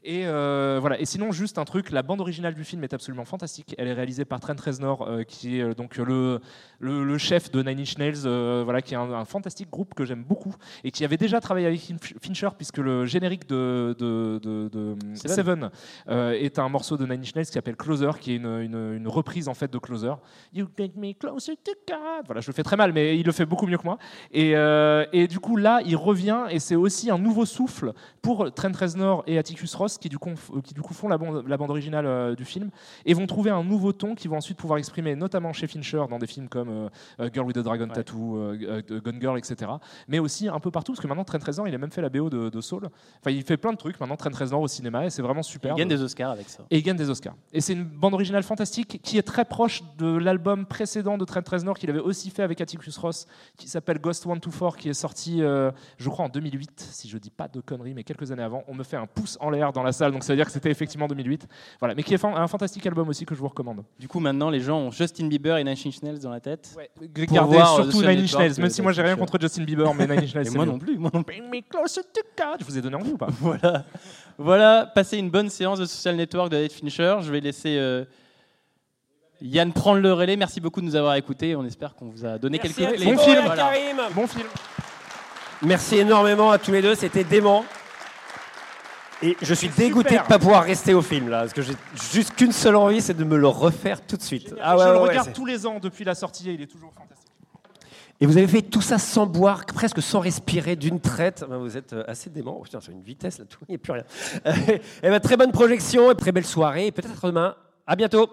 Et 0.02 0.22
euh, 0.26 0.78
voilà. 0.80 0.98
Et 0.98 1.04
sinon, 1.04 1.30
juste 1.32 1.58
un 1.58 1.64
truc, 1.64 1.90
la 1.90 2.02
bande 2.02 2.20
originale 2.20 2.54
du 2.54 2.64
film 2.64 2.82
est 2.84 2.94
absolument 2.94 3.24
fantastique. 3.26 3.74
Elle 3.76 3.88
est 3.88 3.92
réalisée 3.92 4.24
par 4.24 4.40
Trent 4.40 4.54
Reznor, 4.64 5.02
euh, 5.06 5.22
qui 5.24 5.58
est 5.58 5.62
euh, 5.62 5.74
donc 5.74 5.96
le, 5.98 6.40
le, 6.78 7.04
le 7.04 7.18
chef 7.18 7.50
de 7.50 7.62
Nine 7.62 7.80
Inch 7.80 7.98
Nails, 7.98 8.22
euh, 8.24 8.62
voilà, 8.64 8.80
qui 8.80 8.94
est 8.94 8.96
un, 8.96 9.12
un 9.12 9.24
fantastique 9.26 9.68
groupe 9.70 9.92
que 9.94 10.04
j'aime 10.06 10.24
beaucoup 10.24 10.54
et 10.84 10.90
qui 10.90 11.04
avait 11.04 11.18
déjà 11.18 11.38
travaillé 11.40 11.66
avec 11.66 11.80
Finch- 11.80 12.14
Fincher, 12.22 12.48
puisque 12.56 12.78
le 12.78 13.04
générique 13.04 13.46
de, 13.48 13.94
de, 13.98 14.40
de- 14.42 14.68
de 14.72 14.96
Seven. 15.14 15.70
Est 16.08 16.58
un 16.58 16.68
morceau 16.68 16.96
de 16.96 17.04
Nine 17.04 17.20
Inch 17.20 17.34
Nails 17.34 17.46
qui 17.46 17.52
s'appelle 17.52 17.76
Closer, 17.76 18.10
qui 18.20 18.32
est 18.32 18.36
une, 18.36 18.46
une- 18.46 18.94
une 18.96 19.08
reprise 19.08 19.48
en 19.48 19.54
fait 19.54 19.70
de 19.70 19.78
Closer. 19.78 20.14
You 20.54 20.66
take 20.66 20.92
me 20.96 21.12
closer 21.12 21.56
to 21.56 21.72
God. 21.86 22.24
Voilà, 22.26 22.40
je 22.40 22.46
le 22.46 22.52
fais 22.54 22.62
très 22.62 22.76
mal, 22.76 22.92
mais 22.92 23.18
il 23.18 23.26
le 23.26 23.32
fait 23.32 23.44
beaucoup 23.46 23.66
mieux 23.66 23.76
que 23.78 23.84
moi. 23.84 23.98
Et, 24.32 24.52
et 25.12 25.26
du 25.28 25.38
coup, 25.40 25.56
là, 25.56 25.80
il 25.84 25.96
revient 25.96 26.44
et 26.50 26.58
c'est 26.58 26.76
aussi 26.76 27.10
un 27.10 27.18
nouveau 27.18 27.44
souffle 27.44 27.92
pour 28.22 28.52
Trent 28.54 28.72
Reznor 28.78 29.24
et 29.26 29.36
Atticus 29.38 29.74
Ross 29.74 29.89
qui 29.98 30.08
du 30.08 30.18
coup, 30.18 30.30
f- 30.30 30.62
qui, 30.62 30.74
du 30.74 30.82
coup 30.82 30.94
font 30.94 31.08
la 31.08 31.18
bande, 31.18 31.44
la 31.46 31.56
bande 31.56 31.70
originale 31.70 32.06
euh, 32.06 32.34
du 32.34 32.44
film 32.44 32.70
et 33.06 33.14
vont 33.14 33.26
trouver 33.26 33.50
un 33.50 33.64
nouveau 33.64 33.92
ton 33.92 34.14
qu'ils 34.14 34.30
vont 34.30 34.36
ensuite 34.36 34.56
pouvoir 34.58 34.78
exprimer, 34.78 35.14
notamment 35.16 35.52
chez 35.52 35.66
Fincher 35.66 36.02
dans 36.08 36.18
des 36.18 36.26
films 36.26 36.48
comme 36.48 36.68
euh, 36.68 36.88
euh, 37.20 37.30
Girl 37.32 37.46
with 37.46 37.56
a 37.56 37.62
Dragon 37.62 37.88
Tattoo, 37.88 38.36
euh, 38.36 38.82
euh, 38.90 39.00
Gun 39.00 39.20
Girl, 39.20 39.38
etc. 39.38 39.70
Mais 40.08 40.18
aussi 40.18 40.48
un 40.48 40.60
peu 40.60 40.70
partout 40.70 40.92
parce 40.92 41.02
que 41.02 41.06
maintenant 41.06 41.24
Trent 41.24 41.38
Reznor, 41.44 41.68
il 41.68 41.74
a 41.74 41.78
même 41.78 41.90
fait 41.90 42.02
la 42.02 42.08
BO 42.08 42.30
de, 42.30 42.48
de 42.48 42.60
Soul. 42.60 42.88
Enfin, 43.20 43.30
il 43.30 43.42
fait 43.42 43.56
plein 43.56 43.72
de 43.72 43.78
trucs 43.78 43.98
maintenant 44.00 44.16
Trent 44.16 44.30
Reznor 44.34 44.60
au 44.60 44.68
cinéma 44.68 45.06
et 45.06 45.10
c'est 45.10 45.22
vraiment 45.22 45.42
super. 45.42 45.74
Il 45.74 45.78
gagne 45.78 45.88
des 45.88 46.02
Oscars 46.02 46.30
avec 46.30 46.48
ça. 46.48 46.64
Et 46.70 46.78
il 46.78 46.82
gagne 46.82 46.96
des 46.96 47.10
Oscars. 47.10 47.34
Et 47.52 47.60
c'est 47.60 47.72
une 47.72 47.84
bande 47.84 48.14
originale 48.14 48.42
fantastique 48.42 49.00
qui 49.02 49.18
est 49.18 49.22
très 49.22 49.44
proche 49.44 49.82
de 49.98 50.06
l'album 50.16 50.66
précédent 50.66 51.18
de 51.18 51.24
Trent 51.24 51.40
Reznor 51.50 51.78
qu'il 51.78 51.90
avait 51.90 52.00
aussi 52.00 52.30
fait 52.30 52.42
avec 52.42 52.60
Atticus 52.60 52.96
Ross, 52.98 53.26
qui 53.56 53.68
s'appelle 53.68 53.98
Ghost 53.98 54.22
124, 54.24 54.76
qui 54.76 54.88
est 54.88 54.94
sorti, 54.94 55.42
euh, 55.42 55.70
je 55.98 56.08
crois, 56.08 56.24
en 56.24 56.28
2008, 56.28 56.88
si 56.92 57.08
je 57.08 57.18
dis 57.18 57.30
pas 57.30 57.48
de 57.48 57.60
conneries, 57.60 57.94
mais 57.94 58.04
quelques 58.04 58.30
années 58.32 58.42
avant. 58.42 58.62
On 58.68 58.74
me 58.74 58.82
fait 58.82 58.96
un 58.96 59.06
pouce 59.06 59.36
en 59.40 59.50
l'air 59.50 59.72
dans 59.72 59.79
la 59.82 59.92
salle, 59.92 60.12
donc 60.12 60.22
ça 60.24 60.32
veut 60.32 60.36
dire 60.36 60.46
que 60.46 60.52
c'était 60.52 60.70
effectivement 60.70 61.06
2008. 61.08 61.46
Voilà, 61.78 61.94
mais 61.94 62.02
qui 62.02 62.14
est 62.14 62.18
fan- 62.18 62.34
un 62.36 62.46
fantastique 62.46 62.86
album 62.86 63.08
aussi 63.08 63.24
que 63.26 63.34
je 63.34 63.40
vous 63.40 63.48
recommande. 63.48 63.82
Du 63.98 64.08
coup, 64.08 64.20
maintenant, 64.20 64.50
les 64.50 64.60
gens 64.60 64.78
ont 64.78 64.90
Justin 64.90 65.26
Bieber 65.28 65.56
et 65.58 65.64
Nine 65.64 65.74
Inch 65.86 66.02
Nails 66.02 66.18
dans 66.18 66.30
la 66.30 66.40
tête. 66.40 66.76
Regardez 67.00 67.56
voir, 67.56 67.80
euh, 67.80 67.82
surtout 67.84 68.00
Nine 68.06 68.20
Inch 68.20 68.34
Nails, 68.36 68.54
même 68.58 68.70
si 68.70 68.82
moi 68.82 68.92
j'ai 68.92 69.02
rien 69.02 69.16
contre 69.16 69.38
Justin 69.40 69.64
Bieber, 69.64 69.92
mais 69.94 70.06
Nine 70.06 70.20
Inch 70.20 70.34
Nails, 70.34 70.46
Et 70.52 70.56
moi 70.56 70.66
non 70.66 70.78
plus, 70.78 70.98
moi 70.98 71.10
non 71.12 71.22
plus. 71.22 71.36
Je 71.36 72.64
vous 72.64 72.78
ai 72.78 72.80
donné 72.82 72.96
envie 72.96 73.12
ou 73.12 73.16
pas? 73.18 73.28
Voilà. 73.40 73.84
voilà, 74.38 74.86
passez 74.94 75.18
une 75.18 75.30
bonne 75.30 75.48
séance 75.50 75.78
de 75.78 75.84
Social 75.86 76.16
Network 76.16 76.48
de 76.50 76.56
David 76.56 76.72
Fincher. 76.72 77.16
Je 77.20 77.30
vais 77.30 77.40
laisser 77.40 77.76
euh, 77.78 78.04
Yann 79.42 79.72
prendre 79.72 80.00
le 80.00 80.12
relais. 80.12 80.36
Merci 80.36 80.60
beaucoup 80.60 80.80
de 80.80 80.86
nous 80.86 80.96
avoir 80.96 81.14
écoutés. 81.16 81.56
On 81.56 81.64
espère 81.64 81.94
qu'on 81.94 82.08
vous 82.10 82.24
a 82.26 82.38
donné 82.38 82.58
Merci 82.62 82.74
quelques 82.76 82.92
à 82.92 82.96
clés. 82.96 83.06
Thibaut 83.06 83.16
Bon 83.16 83.24
film. 83.24 83.36
et 83.46 83.50
à 83.50 83.56
Karim. 83.56 83.96
Bon 84.14 84.26
film. 84.26 84.46
Merci 85.62 85.96
énormément 85.98 86.50
à 86.50 86.58
tous 86.58 86.72
les 86.72 86.80
deux, 86.82 86.94
c'était 86.94 87.24
dément. 87.24 87.64
Et 89.22 89.36
je 89.42 89.52
suis 89.52 89.68
dégoûté 89.68 90.10
Super. 90.10 90.22
de 90.22 90.26
ne 90.26 90.28
pas 90.28 90.38
pouvoir 90.38 90.64
rester 90.64 90.94
au 90.94 91.02
film 91.02 91.28
là, 91.28 91.40
parce 91.40 91.52
que 91.52 91.60
j'ai 91.60 91.74
juste 92.12 92.34
qu'une 92.34 92.52
seule 92.52 92.76
envie, 92.76 93.02
c'est 93.02 93.14
de 93.14 93.24
me 93.24 93.36
le 93.36 93.48
refaire 93.48 94.04
tout 94.06 94.16
de 94.16 94.22
suite. 94.22 94.54
Ah 94.60 94.76
ouais, 94.76 94.82
je 94.82 94.88
ouais, 94.88 94.94
le 94.94 95.00
regarde 95.00 95.32
tous 95.34 95.44
les 95.44 95.66
ans 95.66 95.78
depuis 95.78 96.04
la 96.04 96.14
sortie 96.14 96.48
et 96.48 96.54
il 96.54 96.62
est 96.62 96.66
toujours 96.66 96.92
fantastique. 96.94 97.28
Et 98.22 98.26
vous 98.26 98.36
avez 98.36 98.48
fait 98.48 98.62
tout 98.62 98.82
ça 98.82 98.98
sans 98.98 99.26
boire, 99.26 99.64
presque 99.66 100.02
sans 100.02 100.20
respirer 100.20 100.76
d'une 100.76 101.00
traite. 101.00 101.44
Ben, 101.48 101.56
Vous 101.58 101.76
êtes 101.76 101.94
euh, 101.94 102.04
assez 102.06 102.28
dément. 102.28 102.56
Oh, 102.58 102.62
putain, 102.62 102.80
c'est 102.80 102.92
une 102.92 103.02
vitesse 103.02 103.38
là, 103.38 103.44
tout, 103.46 103.60
il 103.68 103.72
n'y 103.72 103.76
a 103.76 103.78
plus 103.78 103.92
rien. 103.92 104.04
et 105.02 105.08
ben, 105.08 105.20
très 105.20 105.36
bonne 105.36 105.52
projection 105.52 106.10
et 106.10 106.14
très 106.14 106.32
belle 106.32 106.46
soirée. 106.46 106.86
Et 106.86 106.92
peut-être 106.92 107.26
demain. 107.26 107.56
À 107.86 107.96
bientôt. 107.96 108.28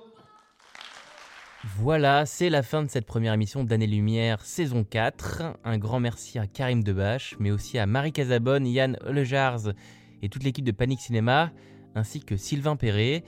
Voilà, 1.79 2.25
c'est 2.25 2.49
la 2.49 2.63
fin 2.63 2.83
de 2.83 2.89
cette 2.89 3.05
première 3.05 3.33
émission 3.33 3.63
d'Année 3.63 3.87
Lumière 3.87 4.41
saison 4.41 4.83
4. 4.83 5.43
Un 5.63 5.77
grand 5.77 5.99
merci 5.99 6.39
à 6.39 6.47
Karim 6.47 6.83
Debache, 6.83 7.35
mais 7.39 7.51
aussi 7.51 7.77
à 7.77 7.85
Marie 7.85 8.13
Casabonne, 8.13 8.65
Yann 8.67 8.97
Lejars 9.05 9.73
et 10.21 10.29
toute 10.29 10.43
l'équipe 10.43 10.65
de 10.65 10.71
Panic 10.71 10.99
Cinéma, 10.99 11.51
ainsi 11.95 12.21
que 12.21 12.37
Sylvain 12.37 12.75
Perret. 12.75 13.23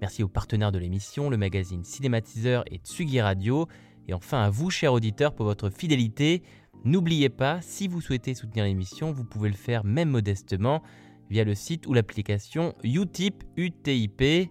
Merci 0.00 0.22
aux 0.22 0.28
partenaires 0.28 0.72
de 0.72 0.78
l'émission, 0.78 1.30
le 1.30 1.36
magazine 1.36 1.84
Cinématiseur 1.84 2.64
et 2.70 2.78
Tsugi 2.78 3.20
Radio. 3.20 3.68
Et 4.08 4.14
enfin 4.14 4.42
à 4.42 4.50
vous, 4.50 4.70
chers 4.70 4.92
auditeurs, 4.92 5.34
pour 5.34 5.46
votre 5.46 5.70
fidélité. 5.70 6.42
N'oubliez 6.84 7.28
pas, 7.28 7.60
si 7.62 7.88
vous 7.88 8.00
souhaitez 8.00 8.34
soutenir 8.34 8.64
l'émission, 8.64 9.10
vous 9.10 9.24
pouvez 9.24 9.48
le 9.48 9.56
faire 9.56 9.84
même 9.84 10.10
modestement 10.10 10.82
via 11.30 11.44
le 11.44 11.54
site 11.54 11.86
ou 11.86 11.94
l'application 11.94 12.74
Utip, 12.84 13.42
UTIP. 13.56 14.50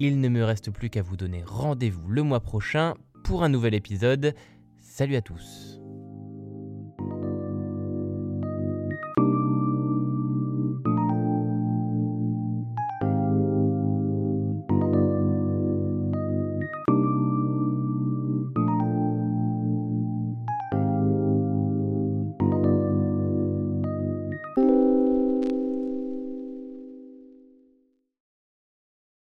Il 0.00 0.20
ne 0.20 0.28
me 0.28 0.42
reste 0.42 0.70
plus 0.70 0.90
qu'à 0.90 1.02
vous 1.02 1.16
donner 1.16 1.44
rendez-vous 1.44 2.08
le 2.08 2.22
mois 2.22 2.40
prochain 2.40 2.94
pour 3.22 3.44
un 3.44 3.48
nouvel 3.48 3.74
épisode. 3.74 4.34
Salut 4.80 5.16
à 5.16 5.20
tous 5.20 5.79